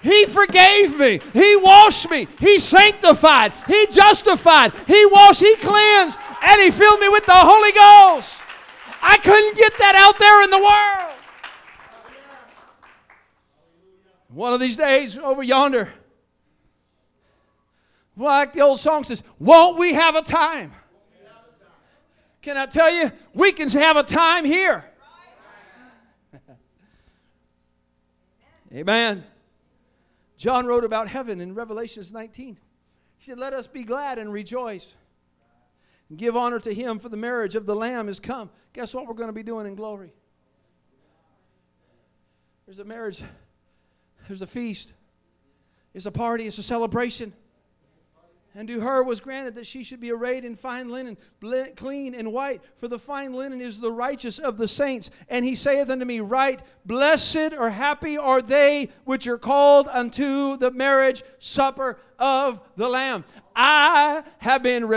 He 0.02 0.26
forgave 0.26 0.98
me. 0.98 1.20
He 1.32 1.56
washed 1.56 2.08
me. 2.10 2.26
He 2.38 2.58
sanctified. 2.58 3.52
He 3.66 3.86
justified. 3.86 4.72
He 4.86 5.06
washed. 5.06 5.40
He 5.40 5.56
cleansed. 5.56 6.18
And 6.42 6.60
He 6.60 6.70
filled 6.70 7.00
me 7.00 7.08
with 7.08 7.26
the 7.26 7.32
Holy 7.34 7.72
Ghost. 7.72 8.40
I 9.02 9.18
couldn't 9.18 9.56
get 9.56 9.78
that 9.78 9.94
out 9.96 10.18
there 10.18 10.42
in 10.44 10.50
the 10.50 10.58
world. 10.58 11.06
One 14.28 14.52
of 14.52 14.60
these 14.60 14.76
days, 14.76 15.18
over 15.18 15.42
yonder, 15.42 15.92
like 18.16 18.52
the 18.52 18.60
old 18.60 18.78
song 18.78 19.04
says, 19.04 19.22
won't 19.38 19.78
we 19.78 19.94
have 19.94 20.14
a 20.14 20.22
time? 20.22 20.72
Can 22.42 22.56
I 22.56 22.66
tell 22.66 22.90
you, 22.90 23.12
we 23.34 23.52
can 23.52 23.68
have 23.70 23.96
a 23.96 24.02
time 24.02 24.44
here. 24.44 24.84
Amen. 28.74 29.24
John 30.36 30.64
wrote 30.66 30.84
about 30.84 31.08
heaven 31.08 31.40
in 31.40 31.54
Revelations 31.54 32.12
19. 32.12 32.58
He 33.18 33.24
said, 33.30 33.38
Let 33.38 33.52
us 33.52 33.66
be 33.66 33.82
glad 33.82 34.18
and 34.18 34.32
rejoice. 34.32 34.94
And 36.08 36.16
give 36.16 36.36
honor 36.36 36.58
to 36.60 36.72
him, 36.72 36.98
for 36.98 37.10
the 37.10 37.16
marriage 37.16 37.54
of 37.54 37.66
the 37.66 37.76
Lamb 37.76 38.08
is 38.08 38.18
come. 38.18 38.50
Guess 38.72 38.94
what 38.94 39.06
we're 39.06 39.14
going 39.14 39.28
to 39.28 39.34
be 39.34 39.42
doing 39.42 39.66
in 39.66 39.74
glory? 39.74 40.14
There's 42.64 42.78
a 42.78 42.84
marriage, 42.84 43.22
there's 44.28 44.42
a 44.42 44.46
feast, 44.46 44.94
it's 45.92 46.06
a 46.06 46.12
party, 46.12 46.46
it's 46.46 46.58
a 46.58 46.62
celebration. 46.62 47.32
And 48.54 48.66
to 48.66 48.80
her 48.80 49.04
was 49.04 49.20
granted 49.20 49.54
that 49.54 49.66
she 49.66 49.84
should 49.84 50.00
be 50.00 50.10
arrayed 50.10 50.44
in 50.44 50.56
fine 50.56 50.88
linen, 50.88 51.16
clean 51.76 52.14
and 52.14 52.32
white, 52.32 52.62
for 52.78 52.88
the 52.88 52.98
fine 52.98 53.32
linen 53.32 53.60
is 53.60 53.78
the 53.78 53.92
righteous 53.92 54.40
of 54.40 54.56
the 54.56 54.66
saints. 54.66 55.10
And 55.28 55.44
he 55.44 55.54
saith 55.54 55.88
unto 55.88 56.04
me, 56.04 56.18
Right, 56.18 56.60
blessed 56.84 57.52
or 57.56 57.70
happy 57.70 58.18
are 58.18 58.42
they 58.42 58.88
which 59.04 59.28
are 59.28 59.38
called 59.38 59.86
unto 59.88 60.56
the 60.56 60.72
marriage 60.72 61.22
supper 61.38 61.98
of 62.18 62.60
the 62.76 62.88
Lamb. 62.88 63.24
I 63.54 64.24
have 64.38 64.64
been 64.64 64.88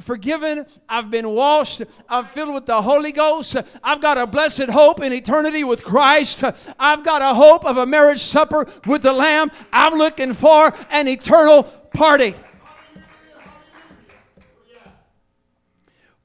forgiven. 0.00 0.66
I've 0.86 1.10
been 1.10 1.30
washed. 1.30 1.82
I'm 2.08 2.26
filled 2.26 2.54
with 2.54 2.66
the 2.66 2.82
Holy 2.82 3.12
Ghost. 3.12 3.56
I've 3.82 4.00
got 4.00 4.18
a 4.18 4.26
blessed 4.26 4.68
hope 4.68 5.02
in 5.02 5.12
eternity 5.12 5.64
with 5.64 5.82
Christ. 5.82 6.44
I've 6.78 7.04
got 7.04 7.22
a 7.22 7.34
hope 7.34 7.64
of 7.64 7.78
a 7.78 7.86
marriage 7.86 8.20
supper 8.20 8.66
with 8.86 9.02
the 9.02 9.12
Lamb. 9.12 9.50
I'm 9.72 9.94
looking 9.94 10.34
for 10.34 10.74
an 10.90 11.08
eternal 11.08 11.62
party. 11.62 12.34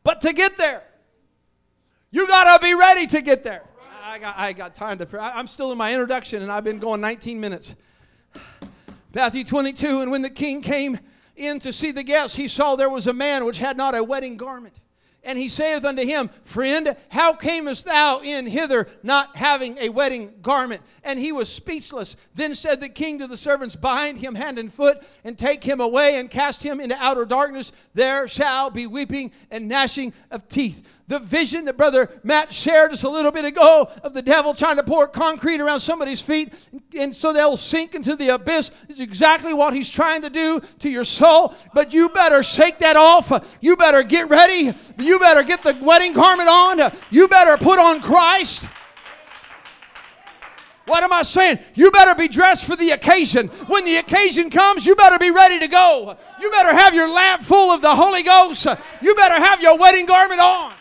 But 0.03 0.21
to 0.21 0.33
get 0.33 0.57
there, 0.57 0.83
You 2.11 2.27
got 2.27 2.57
to 2.57 2.63
be 2.63 2.75
ready 2.75 3.07
to 3.07 3.21
get 3.21 3.43
there. 3.43 3.63
I 4.03 4.19
got, 4.19 4.37
I 4.37 4.53
got 4.53 4.75
time 4.75 4.99
to 4.99 5.05
pray. 5.07 5.19
I'm 5.19 5.47
still 5.47 5.71
in 5.71 5.77
my 5.79 5.91
introduction 5.91 6.43
and 6.43 6.51
I've 6.51 6.63
been 6.63 6.77
going 6.77 7.01
19 7.01 7.39
minutes. 7.39 7.73
Matthew 9.15 9.43
22 9.43 10.01
And 10.01 10.11
when 10.11 10.21
the 10.21 10.29
king 10.29 10.61
came 10.61 10.99
in 11.35 11.57
to 11.59 11.73
see 11.73 11.91
the 11.91 12.03
guests, 12.03 12.37
he 12.37 12.47
saw 12.47 12.75
there 12.75 12.89
was 12.89 13.07
a 13.07 13.13
man 13.13 13.45
which 13.45 13.57
had 13.57 13.77
not 13.77 13.95
a 13.95 14.03
wedding 14.03 14.37
garment. 14.37 14.79
And 15.25 15.39
he 15.39 15.47
saith 15.47 15.85
unto 15.85 16.03
him, 16.05 16.29
Friend, 16.43 16.97
how 17.09 17.33
camest 17.33 17.85
thou 17.85 18.19
in 18.19 18.45
hither 18.45 18.87
not 19.03 19.37
having 19.37 19.77
a 19.77 19.89
wedding 19.89 20.33
garment? 20.41 20.81
And 21.03 21.17
he 21.17 21.31
was 21.31 21.47
speechless. 21.47 22.17
Then 22.35 22.55
said 22.55 22.81
the 22.81 22.89
king 22.89 23.19
to 23.19 23.27
the 23.27 23.37
servants, 23.37 23.75
Bind 23.75 24.17
him 24.17 24.35
hand 24.35 24.59
and 24.59 24.71
foot, 24.71 25.01
and 25.23 25.37
take 25.37 25.63
him 25.63 25.79
away, 25.79 26.19
and 26.19 26.29
cast 26.29 26.61
him 26.61 26.79
into 26.79 26.95
outer 26.97 27.25
darkness. 27.25 27.71
There 27.93 28.27
shall 28.27 28.69
be 28.69 28.85
weeping 28.85 29.31
and 29.49 29.69
gnashing 29.69 30.13
of 30.29 30.49
teeth 30.49 30.85
the 31.13 31.19
vision 31.19 31.65
that 31.65 31.77
Brother 31.77 32.09
Matt 32.23 32.51
shared 32.51 32.91
us 32.91 33.03
a 33.03 33.09
little 33.09 33.31
bit 33.31 33.45
ago 33.45 33.87
of 34.01 34.15
the 34.15 34.21
devil 34.23 34.55
trying 34.55 34.77
to 34.77 34.83
pour 34.83 35.07
concrete 35.07 35.61
around 35.61 35.79
somebody's 35.79 36.19
feet 36.19 36.51
and 36.99 37.15
so 37.15 37.31
they'll 37.31 37.55
sink 37.55 37.93
into 37.93 38.15
the 38.15 38.29
abyss 38.29 38.71
is 38.89 38.99
exactly 38.99 39.53
what 39.53 39.75
he's 39.75 39.91
trying 39.91 40.23
to 40.23 40.31
do 40.31 40.59
to 40.79 40.89
your 40.89 41.03
soul. 41.03 41.53
But 41.75 41.93
you 41.93 42.09
better 42.09 42.41
shake 42.41 42.79
that 42.79 42.95
off. 42.95 43.57
You 43.61 43.75
better 43.75 44.01
get 44.01 44.27
ready. 44.27 44.73
You 44.97 45.19
better 45.19 45.43
get 45.43 45.61
the 45.61 45.77
wedding 45.79 46.13
garment 46.13 46.49
on. 46.49 46.91
You 47.11 47.27
better 47.27 47.63
put 47.63 47.77
on 47.77 48.01
Christ. 48.01 48.67
What 50.87 51.03
am 51.03 51.13
I 51.13 51.21
saying? 51.21 51.59
You 51.75 51.91
better 51.91 52.15
be 52.15 52.27
dressed 52.27 52.65
for 52.65 52.75
the 52.75 52.89
occasion. 52.89 53.49
When 53.67 53.85
the 53.85 53.97
occasion 53.97 54.49
comes, 54.49 54.83
you 54.83 54.95
better 54.95 55.19
be 55.19 55.29
ready 55.29 55.59
to 55.59 55.67
go. 55.67 56.17
You 56.41 56.49
better 56.49 56.73
have 56.73 56.95
your 56.95 57.07
lamp 57.07 57.43
full 57.43 57.71
of 57.71 57.83
the 57.83 57.95
Holy 57.95 58.23
Ghost. 58.23 58.65
You 59.01 59.13
better 59.13 59.35
have 59.35 59.61
your 59.61 59.77
wedding 59.77 60.07
garment 60.07 60.41
on. 60.41 60.73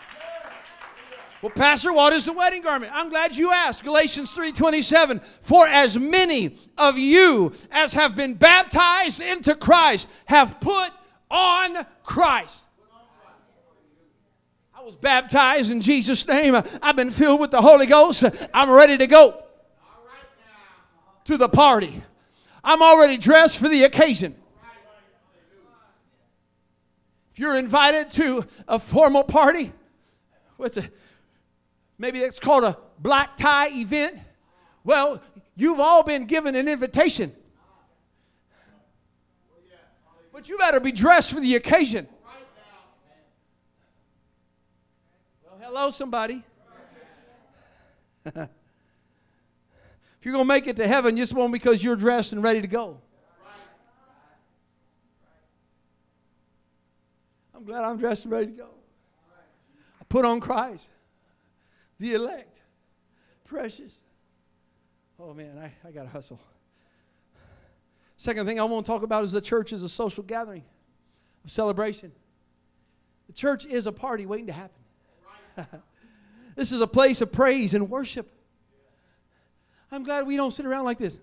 Well, 1.43 1.51
Pastor, 1.51 1.91
what 1.91 2.13
is 2.13 2.23
the 2.23 2.31
wedding 2.31 2.61
garment? 2.61 2.93
I'm 2.95 3.09
glad 3.09 3.35
you 3.35 3.51
asked. 3.51 3.83
Galatians 3.83 4.31
3:27. 4.31 5.19
For 5.41 5.67
as 5.67 5.99
many 5.99 6.55
of 6.77 6.97
you 6.97 7.51
as 7.69 7.91
have 7.91 8.15
been 8.15 8.35
baptized 8.35 9.19
into 9.19 9.53
Christ 9.53 10.07
have 10.23 10.61
put 10.61 10.93
on 11.29 11.85
Christ. 12.01 12.63
I 14.73 14.83
was 14.83 14.95
baptized 14.95 15.69
in 15.69 15.81
Jesus' 15.81 16.25
name. 16.25 16.55
I've 16.81 16.95
been 16.95 17.11
filled 17.11 17.41
with 17.41 17.51
the 17.51 17.61
Holy 17.61 17.87
Ghost. 17.87 18.23
I'm 18.53 18.69
ready 18.69 18.97
to 18.97 19.05
go 19.05 19.43
to 21.25 21.35
the 21.35 21.49
party. 21.49 22.03
I'm 22.63 22.81
already 22.81 23.17
dressed 23.17 23.57
for 23.57 23.67
the 23.67 23.83
occasion. 23.83 24.33
If 27.33 27.39
you're 27.39 27.57
invited 27.57 28.11
to 28.11 28.45
a 28.65 28.79
formal 28.79 29.25
party 29.25 29.73
with 30.57 30.75
the 30.75 30.89
Maybe 31.97 32.19
it's 32.19 32.39
called 32.39 32.63
a 32.63 32.77
black 32.99 33.37
tie 33.37 33.69
event. 33.69 34.17
Well, 34.83 35.21
you've 35.55 35.79
all 35.79 36.03
been 36.03 36.25
given 36.25 36.55
an 36.55 36.67
invitation. 36.67 37.33
But 40.31 40.49
you 40.49 40.57
better 40.57 40.79
be 40.79 40.91
dressed 40.91 41.31
for 41.31 41.39
the 41.39 41.55
occasion. 41.55 42.07
Well, 45.43 45.59
hello, 45.61 45.91
somebody. 45.91 46.43
if 48.25 48.49
you're 50.23 50.33
going 50.33 50.43
to 50.43 50.47
make 50.47 50.65
it 50.65 50.75
to 50.77 50.87
heaven, 50.87 51.15
just 51.15 51.33
won't 51.33 51.53
because 51.53 51.83
you're 51.83 51.95
dressed 51.95 52.31
and 52.31 52.41
ready 52.41 52.61
to 52.61 52.67
go. 52.67 52.99
I'm 57.55 57.63
glad 57.63 57.83
I'm 57.83 57.97
dressed 57.97 58.25
and 58.25 58.33
ready 58.33 58.47
to 58.47 58.51
go. 58.53 58.69
I 60.01 60.03
put 60.09 60.25
on 60.25 60.39
Christ 60.39 60.89
the 62.03 62.13
elect. 62.13 62.61
Precious. 63.45 63.93
Oh 65.17 65.33
man, 65.33 65.57
I, 65.57 65.87
I 65.87 65.91
got 65.91 66.03
to 66.03 66.09
hustle. 66.09 66.39
Second 68.17 68.45
thing 68.45 68.59
I 68.59 68.63
want 68.65 68.85
to 68.85 68.91
talk 68.91 69.03
about 69.03 69.23
is 69.23 69.31
the 69.31 69.39
church 69.39 69.71
is 69.71 69.83
a 69.83 69.89
social 69.89 70.21
gathering 70.21 70.63
of 71.45 71.51
celebration. 71.51 72.11
The 73.27 73.33
church 73.33 73.65
is 73.65 73.87
a 73.87 73.91
party 73.93 74.25
waiting 74.25 74.47
to 74.47 74.53
happen. 74.53 74.81
this 76.55 76.73
is 76.73 76.81
a 76.81 76.87
place 76.87 77.21
of 77.21 77.31
praise 77.31 77.73
and 77.73 77.89
worship. 77.89 78.29
I'm 79.89 80.03
glad 80.03 80.27
we 80.27 80.35
don't 80.35 80.51
sit 80.51 80.65
around 80.65 80.83
like 80.83 80.97
this. 80.97 81.19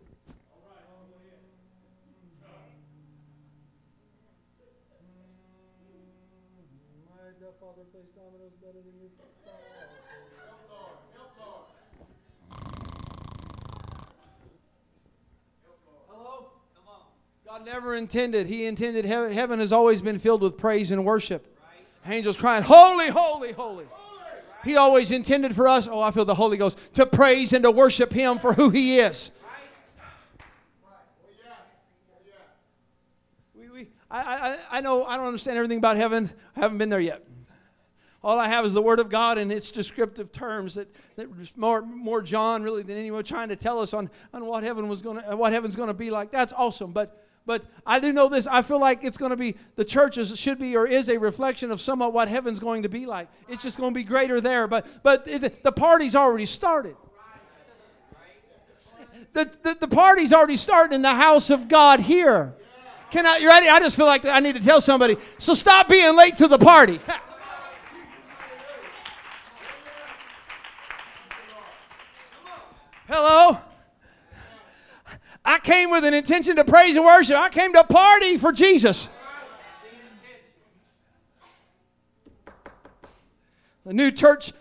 Never 17.72 17.94
intended. 17.94 18.48
He 18.48 18.66
intended 18.66 19.04
heaven 19.04 19.60
has 19.60 19.70
always 19.70 20.02
been 20.02 20.18
filled 20.18 20.42
with 20.42 20.58
praise 20.58 20.90
and 20.90 21.04
worship. 21.04 21.46
Right. 22.04 22.16
Angels 22.16 22.36
crying, 22.36 22.64
Holy, 22.64 23.08
holy, 23.08 23.52
holy. 23.52 23.86
He 24.64 24.76
always 24.76 25.10
intended 25.10 25.54
for 25.54 25.68
us, 25.68 25.88
oh, 25.88 26.00
I 26.00 26.10
feel 26.10 26.24
the 26.26 26.34
Holy 26.34 26.58
Ghost, 26.58 26.78
to 26.94 27.06
praise 27.06 27.52
and 27.52 27.62
to 27.62 27.70
worship 27.70 28.12
Him 28.12 28.38
for 28.38 28.52
who 28.52 28.68
He 28.70 28.98
is. 28.98 29.30
We, 33.54 33.68
we, 33.70 33.88
I, 34.10 34.20
I, 34.20 34.58
I 34.70 34.80
know 34.80 35.04
I 35.04 35.16
don't 35.16 35.26
understand 35.26 35.56
everything 35.56 35.78
about 35.78 35.96
heaven. 35.96 36.28
I 36.56 36.60
haven't 36.60 36.78
been 36.78 36.90
there 36.90 37.00
yet. 37.00 37.24
All 38.22 38.38
I 38.38 38.48
have 38.48 38.66
is 38.66 38.74
the 38.74 38.82
Word 38.82 38.98
of 38.98 39.08
God 39.08 39.38
and 39.38 39.50
its 39.50 39.70
descriptive 39.70 40.30
terms 40.30 40.74
that, 40.74 40.88
that 41.16 41.28
more, 41.56 41.80
more 41.80 42.20
John 42.20 42.62
really 42.62 42.82
than 42.82 42.98
anyone 42.98 43.24
trying 43.24 43.48
to 43.48 43.56
tell 43.56 43.78
us 43.80 43.94
on, 43.94 44.10
on 44.34 44.44
what 44.44 44.62
heaven 44.62 44.88
was 44.88 45.00
going 45.00 45.18
what 45.38 45.52
heaven's 45.52 45.76
to 45.76 45.94
be 45.94 46.10
like. 46.10 46.30
That's 46.30 46.52
awesome. 46.52 46.92
But 46.92 47.26
but 47.50 47.64
I 47.84 47.98
do 47.98 48.12
know 48.12 48.28
this. 48.28 48.46
I 48.46 48.62
feel 48.62 48.78
like 48.78 49.02
it's 49.02 49.16
going 49.16 49.32
to 49.32 49.36
be, 49.36 49.56
the 49.74 49.84
churches 49.84 50.38
should 50.38 50.60
be 50.60 50.76
or 50.76 50.86
is 50.86 51.08
a 51.08 51.18
reflection 51.18 51.72
of 51.72 51.80
somewhat 51.80 52.12
what 52.12 52.28
heaven's 52.28 52.60
going 52.60 52.84
to 52.84 52.88
be 52.88 53.06
like. 53.06 53.26
It's 53.48 53.60
just 53.60 53.76
going 53.76 53.92
to 53.92 53.94
be 53.98 54.04
greater 54.04 54.40
there. 54.40 54.68
But, 54.68 54.86
but 55.02 55.26
it, 55.26 55.64
the 55.64 55.72
party's 55.72 56.14
already 56.14 56.46
started. 56.46 56.94
The, 59.32 59.50
the, 59.64 59.78
the 59.80 59.88
party's 59.88 60.32
already 60.32 60.56
started 60.56 60.94
in 60.94 61.02
the 61.02 61.12
house 61.12 61.50
of 61.50 61.66
God 61.66 61.98
here. 61.98 62.54
Can 63.10 63.26
I, 63.26 63.38
you 63.38 63.48
ready? 63.48 63.68
I 63.68 63.80
just 63.80 63.96
feel 63.96 64.06
like 64.06 64.24
I 64.24 64.38
need 64.38 64.54
to 64.54 64.62
tell 64.62 64.80
somebody. 64.80 65.16
So 65.38 65.54
stop 65.54 65.88
being 65.88 66.16
late 66.16 66.36
to 66.36 66.46
the 66.46 66.56
party. 66.56 67.00
Hello? 73.08 73.58
I 75.50 75.58
came 75.58 75.90
with 75.90 76.04
an 76.04 76.14
intention 76.14 76.54
to 76.56 76.64
praise 76.64 76.94
and 76.94 77.04
worship. 77.04 77.36
I 77.36 77.48
came 77.48 77.72
to 77.72 77.82
party 77.82 78.38
for 78.38 78.52
Jesus. 78.52 79.08
The 83.84 83.92
new 83.92 84.12
church, 84.12 84.52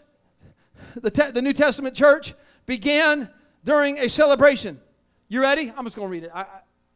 the, 0.95 1.12
te- 1.12 1.30
the 1.30 1.43
New 1.43 1.54
Testament 1.54 1.93
church 1.93 2.34
began 2.65 3.30
during 3.63 3.99
a 3.99 4.10
celebration. 4.10 4.80
You 5.28 5.43
ready? 5.43 5.71
I'm 5.78 5.84
just 5.84 5.95
going 5.95 6.08
to 6.08 6.12
read 6.12 6.23
it. 6.23 6.32
I, 6.34 6.47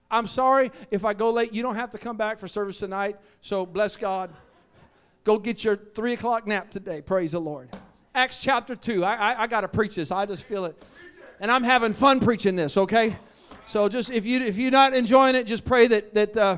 I, 0.09 0.17
am 0.17 0.25
sorry 0.25 0.71
if 0.89 1.05
I 1.05 1.13
go 1.13 1.29
late. 1.29 1.53
You 1.53 1.61
don't 1.61 1.75
have 1.75 1.91
to 1.91 1.99
come 1.99 2.17
back 2.17 2.39
for 2.39 2.47
service 2.47 2.79
tonight. 2.79 3.17
So 3.41 3.63
bless 3.63 3.95
God. 3.95 4.31
Go 5.23 5.37
get 5.37 5.63
your 5.63 5.75
three 5.75 6.13
o'clock 6.13 6.47
nap 6.47 6.71
today. 6.71 7.03
Praise 7.03 7.33
the 7.33 7.39
Lord. 7.39 7.69
Acts 8.15 8.39
chapter 8.39 8.75
2. 8.75 9.03
I, 9.03 9.13
I, 9.13 9.43
I 9.43 9.47
got 9.47 9.61
to 9.61 9.67
preach 9.67 9.93
this. 9.93 10.09
I 10.09 10.25
just 10.25 10.45
feel 10.45 10.65
it. 10.65 10.83
And 11.39 11.51
I'm 11.51 11.63
having 11.63 11.93
fun 11.93 12.21
preaching 12.21 12.55
this, 12.55 12.75
okay? 12.75 13.15
So 13.67 13.87
just 13.89 14.11
if 14.11 14.25
you 14.25 14.41
if 14.41 14.57
you're 14.57 14.71
not 14.71 14.93
enjoying 14.93 15.35
it, 15.35 15.47
just 15.47 15.65
pray 15.65 15.87
that 15.87 16.13
that 16.13 16.37
uh, 16.37 16.57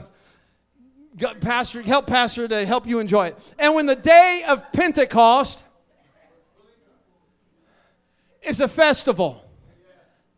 pastor 1.41 1.81
help 1.81 2.07
pastor 2.07 2.47
to 2.47 2.65
help 2.65 2.87
you 2.87 2.99
enjoy 2.99 3.27
it. 3.27 3.55
And 3.59 3.75
when 3.75 3.85
the 3.85 3.95
day 3.95 4.43
of 4.47 4.71
Pentecost 4.71 5.63
is 8.41 8.59
a 8.59 8.67
festival, 8.67 9.43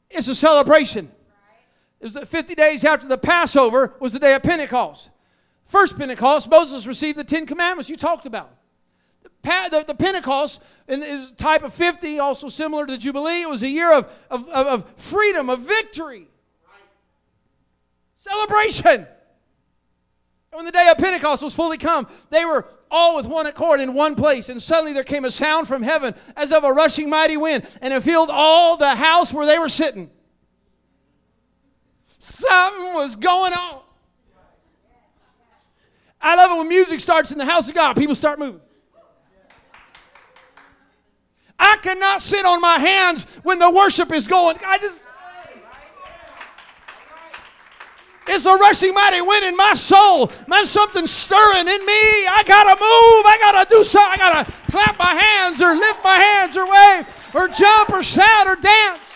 it's 0.09 0.27
a 0.27 0.35
celebration. 0.35 1.11
It 1.99 2.13
was 2.13 2.17
50 2.17 2.55
days 2.55 2.85
after 2.85 3.07
the 3.07 3.17
Passover 3.17 3.95
was 3.99 4.13
the 4.13 4.19
day 4.19 4.35
of 4.35 4.43
Pentecost. 4.43 5.09
First 5.65 5.97
Pentecost, 5.97 6.49
Moses 6.49 6.85
received 6.85 7.17
the 7.17 7.23
Ten 7.23 7.45
Commandments 7.45 7.89
you 7.89 7.97
talked 7.97 8.25
about. 8.25 8.51
The, 9.43 9.85
the, 9.87 9.95
Pentecost 9.95 10.61
is 10.87 11.31
type 11.33 11.63
of 11.63 11.73
50, 11.73 12.19
also 12.19 12.49
similar 12.49 12.85
to 12.85 12.91
the 12.93 12.97
Jubilee. 12.97 13.43
It 13.43 13.49
was 13.49 13.63
a 13.63 13.69
year 13.69 13.93
of, 13.93 14.11
of, 14.29 14.47
of 14.49 14.93
freedom, 14.97 15.49
of 15.49 15.61
victory. 15.61 16.27
Celebration. 18.27 19.07
When 20.51 20.65
the 20.65 20.71
day 20.71 20.89
of 20.89 20.97
Pentecost 20.97 21.43
was 21.43 21.53
fully 21.53 21.77
come, 21.77 22.07
they 22.29 22.43
were 22.45 22.67
all 22.89 23.15
with 23.15 23.25
one 23.25 23.45
accord 23.45 23.79
in 23.79 23.93
one 23.93 24.15
place, 24.15 24.49
and 24.49 24.61
suddenly 24.61 24.93
there 24.93 25.03
came 25.03 25.25
a 25.25 25.31
sound 25.31 25.67
from 25.67 25.83
heaven 25.83 26.15
as 26.35 26.51
of 26.51 26.63
a 26.63 26.71
rushing 26.71 27.09
mighty 27.09 27.37
wind, 27.37 27.67
and 27.81 27.93
it 27.93 28.01
filled 28.01 28.29
all 28.31 28.77
the 28.77 28.95
house 28.95 29.31
where 29.33 29.45
they 29.45 29.59
were 29.59 29.69
sitting. 29.69 30.09
Something 32.17 32.93
was 32.93 33.15
going 33.15 33.53
on. 33.53 33.81
I 36.19 36.35
love 36.35 36.51
it 36.51 36.57
when 36.57 36.67
music 36.67 36.99
starts 36.99 37.31
in 37.31 37.37
the 37.37 37.45
house 37.45 37.69
of 37.69 37.75
God, 37.75 37.95
people 37.95 38.15
start 38.15 38.39
moving. 38.39 38.61
I 41.59 41.77
cannot 41.77 42.21
sit 42.21 42.45
on 42.45 42.61
my 42.61 42.79
hands 42.79 43.23
when 43.43 43.59
the 43.59 43.69
worship 43.69 44.11
is 44.11 44.27
going. 44.27 44.57
I 44.65 44.77
just. 44.77 44.99
It's 48.29 48.45
a 48.45 48.53
rushing 48.55 48.93
mighty 48.93 49.21
wind 49.21 49.45
in 49.45 49.55
my 49.55 49.73
soul. 49.73 50.31
Man, 50.47 50.65
something's 50.65 51.11
stirring 51.11 51.67
in 51.67 51.85
me. 51.85 52.27
I 52.27 52.43
gotta 52.45 52.71
move. 52.71 53.25
I 53.25 53.37
gotta 53.39 53.69
do 53.69 53.83
something. 53.83 54.19
I 54.19 54.31
gotta 54.31 54.51
clap 54.69 54.99
my 54.99 55.13
hands 55.13 55.61
or 55.61 55.73
lift 55.73 56.03
my 56.03 56.15
hands 56.15 56.57
or 56.57 56.65
wave 56.69 57.07
or 57.33 57.47
jump 57.47 57.89
or 57.91 58.03
shout 58.03 58.47
or 58.47 58.55
dance. 58.55 59.13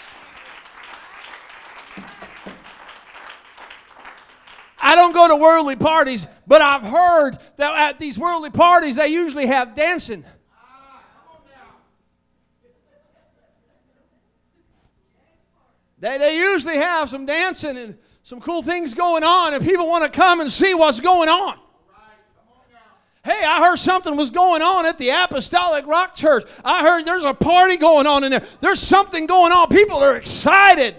I 4.84 4.95
don't 4.95 5.13
go 5.13 5.28
to 5.28 5.36
worldly 5.36 5.76
parties, 5.76 6.26
but 6.47 6.62
I've 6.62 6.84
heard 6.84 7.38
that 7.58 7.91
at 7.91 8.00
these 8.00 8.17
worldly 8.17 8.50
parties 8.50 8.95
they 8.95 9.10
usually 9.10 9.45
have 9.45 9.76
dancing. 9.76 10.26
They, 16.00 16.17
they 16.17 16.36
usually 16.36 16.78
have 16.78 17.10
some 17.10 17.28
dancing 17.28 17.78
and 17.78 17.97
some 18.24 18.40
cool 18.40 18.62
things 18.62 18.94
going 18.94 19.24
on, 19.24 19.54
and 19.54 19.66
people 19.66 19.88
want 19.88 20.04
to 20.04 20.10
come 20.10 20.42
and 20.42 20.52
see 20.52 20.74
what's 20.74 21.00
going 21.00 21.30
on. 21.30 21.58
Hey, 23.24 23.44
I 23.46 23.60
heard 23.60 23.78
something 23.78 24.16
was 24.16 24.32
going 24.32 24.64
on 24.64 24.88
at 24.88 24.98
the 24.98 25.10
Apostolic 25.10 25.86
Rock 25.86 26.16
Church. 26.16 26.44
I 26.66 26.82
heard 26.82 27.06
there's 27.06 27.24
a 27.24 27.36
party 27.36 27.78
going 27.78 28.08
on 28.08 28.24
in 28.24 28.32
there. 28.32 28.44
There's 28.62 28.80
something 28.80 29.28
going 29.28 29.52
on. 29.52 29.68
People 29.70 29.98
are 29.98 30.18
excited. 30.18 30.96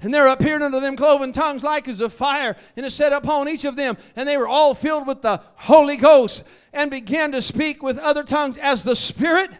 And 0.00 0.12
there 0.12 0.26
appeared 0.26 0.62
unto 0.62 0.78
them 0.78 0.94
cloven 0.94 1.32
tongues 1.32 1.62
like 1.62 1.88
as 1.88 2.00
of 2.00 2.12
fire, 2.12 2.56
and 2.76 2.84
it 2.84 2.90
set 2.90 3.12
upon 3.12 3.48
each 3.48 3.64
of 3.64 3.76
them, 3.76 3.96
and 4.14 4.28
they 4.28 4.36
were 4.36 4.48
all 4.48 4.74
filled 4.74 5.06
with 5.06 5.22
the 5.22 5.40
Holy 5.54 5.96
Ghost, 5.96 6.44
and 6.72 6.90
began 6.90 7.32
to 7.32 7.40
speak 7.40 7.82
with 7.82 7.98
other 7.98 8.22
tongues 8.22 8.58
as 8.58 8.84
the 8.84 8.96
Spirit 8.96 9.50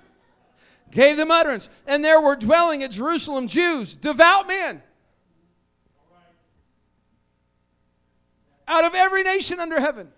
gave 0.91 1.17
them 1.17 1.31
utterance. 1.31 1.69
And 1.87 2.05
there 2.05 2.21
were 2.21 2.37
dwelling 2.37 2.83
at 2.83 2.91
Jerusalem 2.91 3.47
Jews, 3.49 3.95
devout 3.95 4.47
men, 4.47 4.83
out 8.69 8.85
of 8.85 8.95
every 8.95 9.23
nation 9.23 9.61
under 9.61 9.81
heaven. 9.81 10.09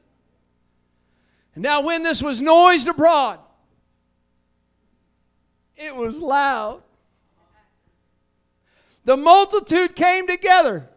And 1.54 1.62
now, 1.62 1.82
when 1.82 2.02
this 2.02 2.22
was 2.22 2.40
noised 2.40 2.88
abroad, 2.88 3.40
it 5.76 5.94
was 5.94 6.18
loud. 6.18 6.82
The 9.04 9.16
multitude 9.16 9.96
came 9.96 10.26
together 10.26 10.88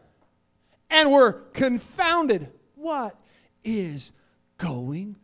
and 0.90 1.12
were 1.12 1.34
confounded. 1.54 2.52
What 2.76 3.16
is 3.64 4.12
going 4.58 5.16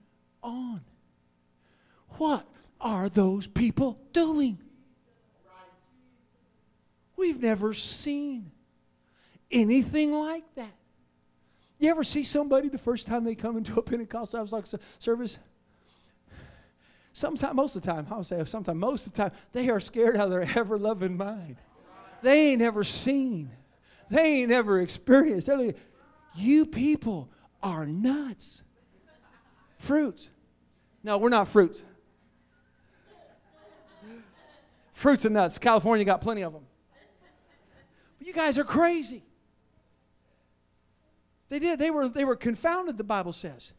on? 0.42 0.82
What 2.18 2.48
are 2.80 3.10
those 3.10 3.46
people 3.46 4.00
doing? 4.13 4.58
We've 7.18 7.42
never 7.42 7.74
seen 7.74 8.52
anything 9.52 10.13
like 10.13 10.44
that. 10.56 10.77
You 11.80 11.90
ever 11.90 12.04
see 12.04 12.24
somebody 12.24 12.70
the 12.70 12.78
first 12.78 13.08
time 13.08 13.24
they 13.24 13.36
come 13.36 13.58
into 13.58 13.78
a 13.80 13.84
Pentecostal 13.84 14.63
service? 15.00 15.38
Sometimes, 17.13 17.56
most 17.56 17.76
of 17.76 17.82
the 17.82 17.92
time, 17.92 18.08
I 18.12 18.18
would 18.18 18.26
say 18.26 18.44
sometimes, 18.46 18.80
most 18.80 19.08
of 19.08 19.13
the 19.13 19.18
time, 19.24 19.32
they 19.52 19.70
are 19.70 19.80
scared 19.80 20.18
out 20.18 20.26
of 20.26 20.32
their 20.32 20.48
ever 20.56 20.78
loving 20.78 21.18
mind. 21.18 21.58
They 22.22 22.52
ain't 22.52 22.62
ever 22.62 22.84
seen, 22.84 23.52
they 24.10 24.42
ain't 24.42 24.52
ever 24.52 24.82
experienced. 24.82 25.48
They're 25.48 25.58
like, 25.58 25.78
you 26.36 26.66
people 26.66 27.30
are 27.62 27.86
nuts. 27.86 28.63
Fruits. 29.78 30.30
No, 31.04 31.18
we're 31.18 31.30
not 31.30 31.48
fruits. 31.48 31.82
Fruits 34.94 35.26
and 35.26 35.36
nuts. 35.36 35.60
California 35.60 36.06
got 36.06 36.22
plenty 36.22 36.42
of 36.42 36.54
them. 36.54 36.66
But 38.18 38.28
you 38.28 38.34
guys 38.34 38.58
are 38.58 38.63
crazy. 38.63 39.24
They 41.49 41.60
did. 41.60 41.79
They 41.79 41.91
were, 41.91 42.07
they 42.07 42.25
were 42.25 42.36
confounded, 42.36 42.97
the 42.97 43.03
Bible 43.03 43.33
says. 43.33 43.73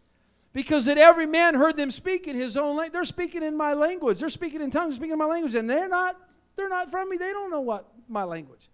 Because 0.53 0.87
that 0.87 0.99
every 0.99 1.27
man 1.27 1.55
heard 1.55 1.77
them 1.77 1.91
speak 1.91 2.27
in 2.27 2.35
his 2.35 2.57
own 2.57 2.77
language. 2.77 2.93
They're 2.93 3.05
speaking 3.05 3.43
in 3.43 3.57
my 3.57 3.75
language. 3.75 4.21
They're 4.21 4.31
speaking 4.31 4.61
in 4.61 4.71
tongues, 4.71 4.97
speaking 4.97 5.13
in 5.13 5.19
my 5.19 5.27
language, 5.27 5.55
and 5.55 5.69
they're 5.69 5.89
not, 5.89 6.17
they're 6.57 6.69
not 6.69 6.91
from 6.91 7.11
me. 7.11 7.17
They 7.17 7.33
don't 7.33 7.51
know 7.51 7.61
what 7.61 7.87
my 8.09 8.25
language. 8.25 8.69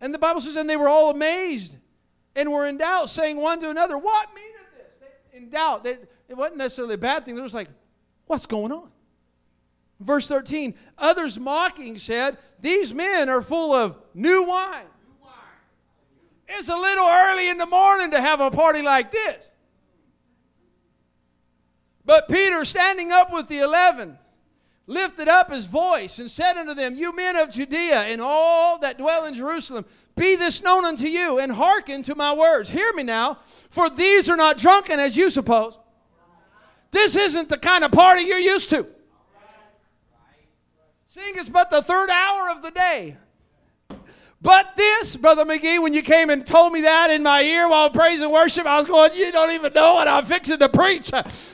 And 0.00 0.14
the 0.14 0.18
Bible 0.18 0.40
says, 0.40 0.56
and 0.56 0.68
they 0.68 0.76
were 0.76 0.88
all 0.88 1.10
amazed 1.10 1.76
and 2.34 2.50
were 2.50 2.66
in 2.66 2.78
doubt, 2.78 3.10
saying 3.10 3.36
one 3.36 3.60
to 3.60 3.70
another, 3.70 3.98
What 3.98 4.28
meaneth 4.34 4.74
this? 4.74 5.10
They, 5.32 5.38
in 5.38 5.50
doubt. 5.50 5.84
They, 5.84 5.98
it 6.28 6.36
wasn't 6.36 6.58
necessarily 6.58 6.94
a 6.94 6.98
bad 6.98 7.24
thing. 7.24 7.34
They 7.34 7.40
were 7.40 7.46
just 7.46 7.54
like, 7.54 7.68
What's 8.26 8.46
going 8.46 8.72
on? 8.72 8.90
Verse 9.98 10.26
13, 10.28 10.74
others 10.96 11.38
mocking 11.38 11.98
said, 11.98 12.38
These 12.60 12.94
men 12.94 13.28
are 13.28 13.42
full 13.42 13.74
of 13.74 13.98
new 14.14 14.46
wine. 14.46 14.86
It's 16.52 16.68
a 16.68 16.76
little 16.76 17.06
early 17.06 17.48
in 17.48 17.58
the 17.58 17.66
morning 17.66 18.10
to 18.10 18.20
have 18.20 18.40
a 18.40 18.50
party 18.50 18.82
like 18.82 19.12
this. 19.12 19.48
But 22.04 22.28
Peter, 22.28 22.64
standing 22.64 23.12
up 23.12 23.32
with 23.32 23.46
the 23.46 23.58
eleven, 23.58 24.18
lifted 24.88 25.28
up 25.28 25.52
his 25.52 25.66
voice 25.66 26.18
and 26.18 26.28
said 26.28 26.56
unto 26.56 26.74
them, 26.74 26.96
You 26.96 27.14
men 27.14 27.36
of 27.36 27.50
Judea 27.50 28.00
and 28.02 28.20
all 28.20 28.78
that 28.80 28.98
dwell 28.98 29.26
in 29.26 29.34
Jerusalem, 29.34 29.84
be 30.16 30.34
this 30.34 30.60
known 30.62 30.84
unto 30.84 31.06
you, 31.06 31.38
and 31.38 31.52
hearken 31.52 32.02
to 32.02 32.16
my 32.16 32.34
words. 32.34 32.68
Hear 32.68 32.92
me 32.94 33.04
now, 33.04 33.38
for 33.70 33.88
these 33.88 34.28
are 34.28 34.36
not 34.36 34.58
drunken 34.58 34.98
as 34.98 35.16
you 35.16 35.30
suppose. 35.30 35.78
This 36.90 37.14
isn't 37.14 37.48
the 37.48 37.58
kind 37.58 37.84
of 37.84 37.92
party 37.92 38.22
you're 38.22 38.38
used 38.38 38.70
to. 38.70 38.86
Seeing 41.06 41.34
it's 41.36 41.48
but 41.48 41.70
the 41.70 41.82
third 41.82 42.10
hour 42.10 42.50
of 42.50 42.62
the 42.62 42.72
day. 42.72 43.16
But 44.42 44.74
this, 44.74 45.16
Brother 45.16 45.44
McGee, 45.44 45.82
when 45.82 45.92
you 45.92 46.02
came 46.02 46.30
and 46.30 46.46
told 46.46 46.72
me 46.72 46.80
that 46.82 47.10
in 47.10 47.22
my 47.22 47.42
ear 47.42 47.68
while 47.68 47.90
praise 47.90 48.22
and 48.22 48.32
worship, 48.32 48.64
I 48.64 48.78
was 48.78 48.86
going, 48.86 49.14
You 49.14 49.30
don't 49.30 49.50
even 49.50 49.72
know 49.74 49.94
what 49.94 50.08
I'm 50.08 50.24
fixing 50.24 50.58
to 50.58 50.68
preach. 50.68 51.10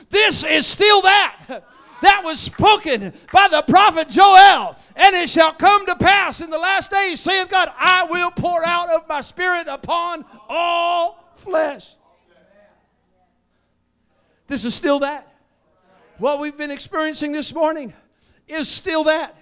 This 0.09 0.43
is 0.43 0.65
still 0.65 1.01
that. 1.01 1.63
That 2.01 2.21
was 2.23 2.39
spoken 2.39 3.11
by 3.33 3.47
the 3.49 3.63
prophet 3.63 4.07
Joel. 4.09 4.77
And 4.95 5.15
it 5.15 5.29
shall 5.29 5.51
come 5.51 5.85
to 5.87 5.95
pass 5.95 6.41
in 6.41 6.49
the 6.49 6.57
last 6.57 6.91
days, 6.91 7.19
saith 7.19 7.49
God, 7.49 7.71
I 7.77 8.05
will 8.05 8.31
pour 8.31 8.65
out 8.65 8.89
of 8.89 9.07
my 9.07 9.21
spirit 9.21 9.67
upon 9.67 10.23
all 10.47 11.31
flesh. 11.35 11.95
This 14.47 14.63
is 14.63 14.75
still 14.75 14.99
that. 14.99 15.33
What 16.19 16.39
we've 16.39 16.57
been 16.57 16.71
experiencing 16.71 17.31
this 17.31 17.53
morning 17.53 17.93
is 18.47 18.69
still 18.69 19.03
that. 19.05 19.35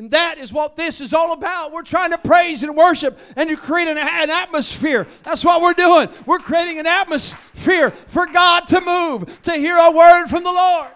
And 0.00 0.10
that 0.12 0.38
is 0.38 0.50
what 0.50 0.76
this 0.76 0.98
is 1.02 1.12
all 1.12 1.34
about. 1.34 1.72
We're 1.72 1.82
trying 1.82 2.12
to 2.12 2.16
praise 2.16 2.62
and 2.62 2.74
worship 2.74 3.18
and 3.36 3.50
to 3.50 3.56
create 3.56 3.86
an, 3.86 3.98
an, 3.98 4.30
atmosphere. 4.30 5.06
That's 5.24 5.44
what 5.44 5.60
we're 5.60 5.74
doing. 5.74 6.08
We're 6.24 6.38
creating 6.38 6.78
an 6.78 6.86
atmosphere 6.86 7.90
for 7.90 8.24
God 8.24 8.66
to 8.68 8.80
move, 8.80 9.42
to 9.42 9.52
hear 9.52 9.76
a 9.76 9.90
word 9.90 10.28
from 10.28 10.42
the 10.42 10.52
Lord. 10.52 10.88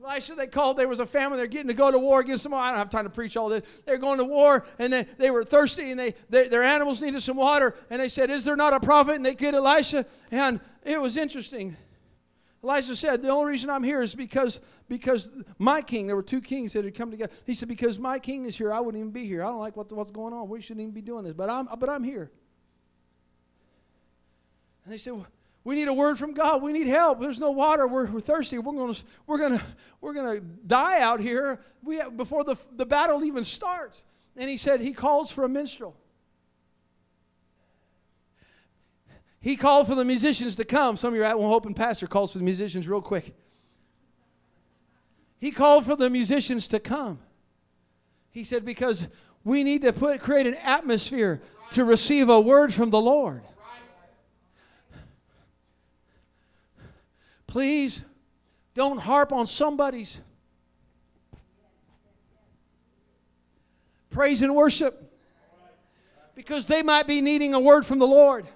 Elisha, 0.00 0.36
they 0.36 0.46
called, 0.46 0.76
there 0.76 0.86
was 0.86 1.00
a 1.00 1.06
famine, 1.06 1.36
they're 1.36 1.48
getting 1.48 1.66
to 1.66 1.74
go 1.74 1.90
to 1.90 1.98
war 1.98 2.20
against 2.20 2.44
them. 2.44 2.54
I 2.54 2.70
don't 2.70 2.78
have 2.78 2.90
time 2.90 3.06
to 3.06 3.10
preach 3.10 3.36
all 3.36 3.48
this. 3.48 3.64
They're 3.84 3.98
going 3.98 4.18
to 4.18 4.24
war 4.24 4.64
and 4.78 4.92
they, 4.92 5.02
they 5.18 5.32
were 5.32 5.42
thirsty 5.42 5.90
and 5.90 5.98
they, 5.98 6.14
they, 6.28 6.46
their 6.46 6.62
animals 6.62 7.02
needed 7.02 7.24
some 7.24 7.38
water. 7.38 7.74
And 7.90 8.00
they 8.00 8.08
said, 8.08 8.30
Is 8.30 8.44
there 8.44 8.54
not 8.54 8.72
a 8.72 8.78
prophet? 8.78 9.16
And 9.16 9.26
they 9.26 9.34
get 9.34 9.54
Elisha. 9.54 10.06
And 10.30 10.60
it 10.84 11.00
was 11.00 11.16
interesting. 11.16 11.76
Elijah 12.62 12.94
said, 12.94 13.22
The 13.22 13.28
only 13.28 13.52
reason 13.52 13.70
I'm 13.70 13.82
here 13.82 14.02
is 14.02 14.14
because, 14.14 14.60
because 14.88 15.30
my 15.58 15.82
king, 15.82 16.06
there 16.06 16.16
were 16.16 16.22
two 16.22 16.40
kings 16.40 16.74
that 16.74 16.84
had 16.84 16.94
come 16.94 17.10
together. 17.10 17.32
He 17.46 17.54
said, 17.54 17.68
Because 17.68 17.98
my 17.98 18.18
king 18.18 18.46
is 18.46 18.56
here, 18.56 18.72
I 18.72 18.80
wouldn't 18.80 19.00
even 19.00 19.12
be 19.12 19.26
here. 19.26 19.42
I 19.42 19.46
don't 19.46 19.58
like 19.58 19.76
what, 19.76 19.90
what's 19.92 20.10
going 20.10 20.34
on. 20.34 20.48
We 20.48 20.60
shouldn't 20.60 20.82
even 20.82 20.94
be 20.94 21.02
doing 21.02 21.24
this. 21.24 21.32
But 21.32 21.48
I'm, 21.50 21.68
but 21.78 21.88
I'm 21.88 22.04
here. 22.04 22.30
And 24.84 24.92
they 24.92 24.98
said, 24.98 25.24
we 25.62 25.74
need 25.74 25.88
a 25.88 25.92
word 25.92 26.18
from 26.18 26.32
God. 26.32 26.62
We 26.62 26.72
need 26.72 26.86
help. 26.86 27.20
There's 27.20 27.38
no 27.38 27.50
water. 27.50 27.86
We're, 27.86 28.06
we're 28.06 28.20
thirsty. 28.20 28.58
We're 28.58 28.72
going 28.72 28.94
to 28.94 29.02
we're 29.26 29.38
gonna, 29.38 29.62
we're 30.00 30.14
gonna 30.14 30.40
die 30.40 31.00
out 31.00 31.20
here 31.20 31.60
we 31.82 31.96
have, 31.96 32.16
before 32.16 32.44
the, 32.44 32.56
the 32.76 32.86
battle 32.86 33.22
even 33.24 33.44
starts. 33.44 34.02
And 34.36 34.48
he 34.48 34.56
said, 34.56 34.80
He 34.80 34.92
calls 34.92 35.30
for 35.30 35.44
a 35.44 35.48
minstrel. 35.48 35.96
He 39.40 39.56
called 39.56 39.86
for 39.86 39.94
the 39.94 40.04
musicians 40.04 40.54
to 40.56 40.64
come. 40.64 40.96
Some 40.96 41.14
of 41.14 41.16
you 41.16 41.22
are 41.22 41.26
at 41.26 41.38
one 41.38 41.48
hoping 41.48 41.72
pastor 41.72 42.06
calls 42.06 42.32
for 42.32 42.38
the 42.38 42.44
musicians 42.44 42.86
real 42.86 43.00
quick. 43.00 43.34
He 45.38 45.50
called 45.50 45.86
for 45.86 45.96
the 45.96 46.10
musicians 46.10 46.68
to 46.68 46.78
come. 46.78 47.18
He 48.30 48.44
said, 48.44 48.66
because 48.66 49.08
we 49.42 49.64
need 49.64 49.82
to 49.82 49.92
put 49.94 50.20
create 50.20 50.46
an 50.46 50.54
atmosphere 50.54 51.40
to 51.70 51.84
receive 51.84 52.28
a 52.28 52.38
word 52.38 52.74
from 52.74 52.90
the 52.90 53.00
Lord. 53.00 53.42
Please 57.46 58.02
don't 58.74 58.98
harp 58.98 59.32
on 59.32 59.46
somebody's 59.46 60.20
praise 64.10 64.42
and 64.42 64.54
worship 64.54 65.12
because 66.34 66.66
they 66.66 66.82
might 66.82 67.06
be 67.06 67.20
needing 67.20 67.54
a 67.54 67.60
word 67.60 67.86
from 67.86 67.98
the 67.98 68.06
Lord 68.06 68.46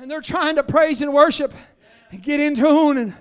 and 0.00 0.10
they're 0.10 0.22
trying 0.22 0.56
to 0.56 0.62
praise 0.62 1.02
and 1.02 1.12
worship 1.12 1.52
and 2.10 2.22
get 2.22 2.40
in 2.40 2.54
tune 2.54 2.96
and 2.96 3.14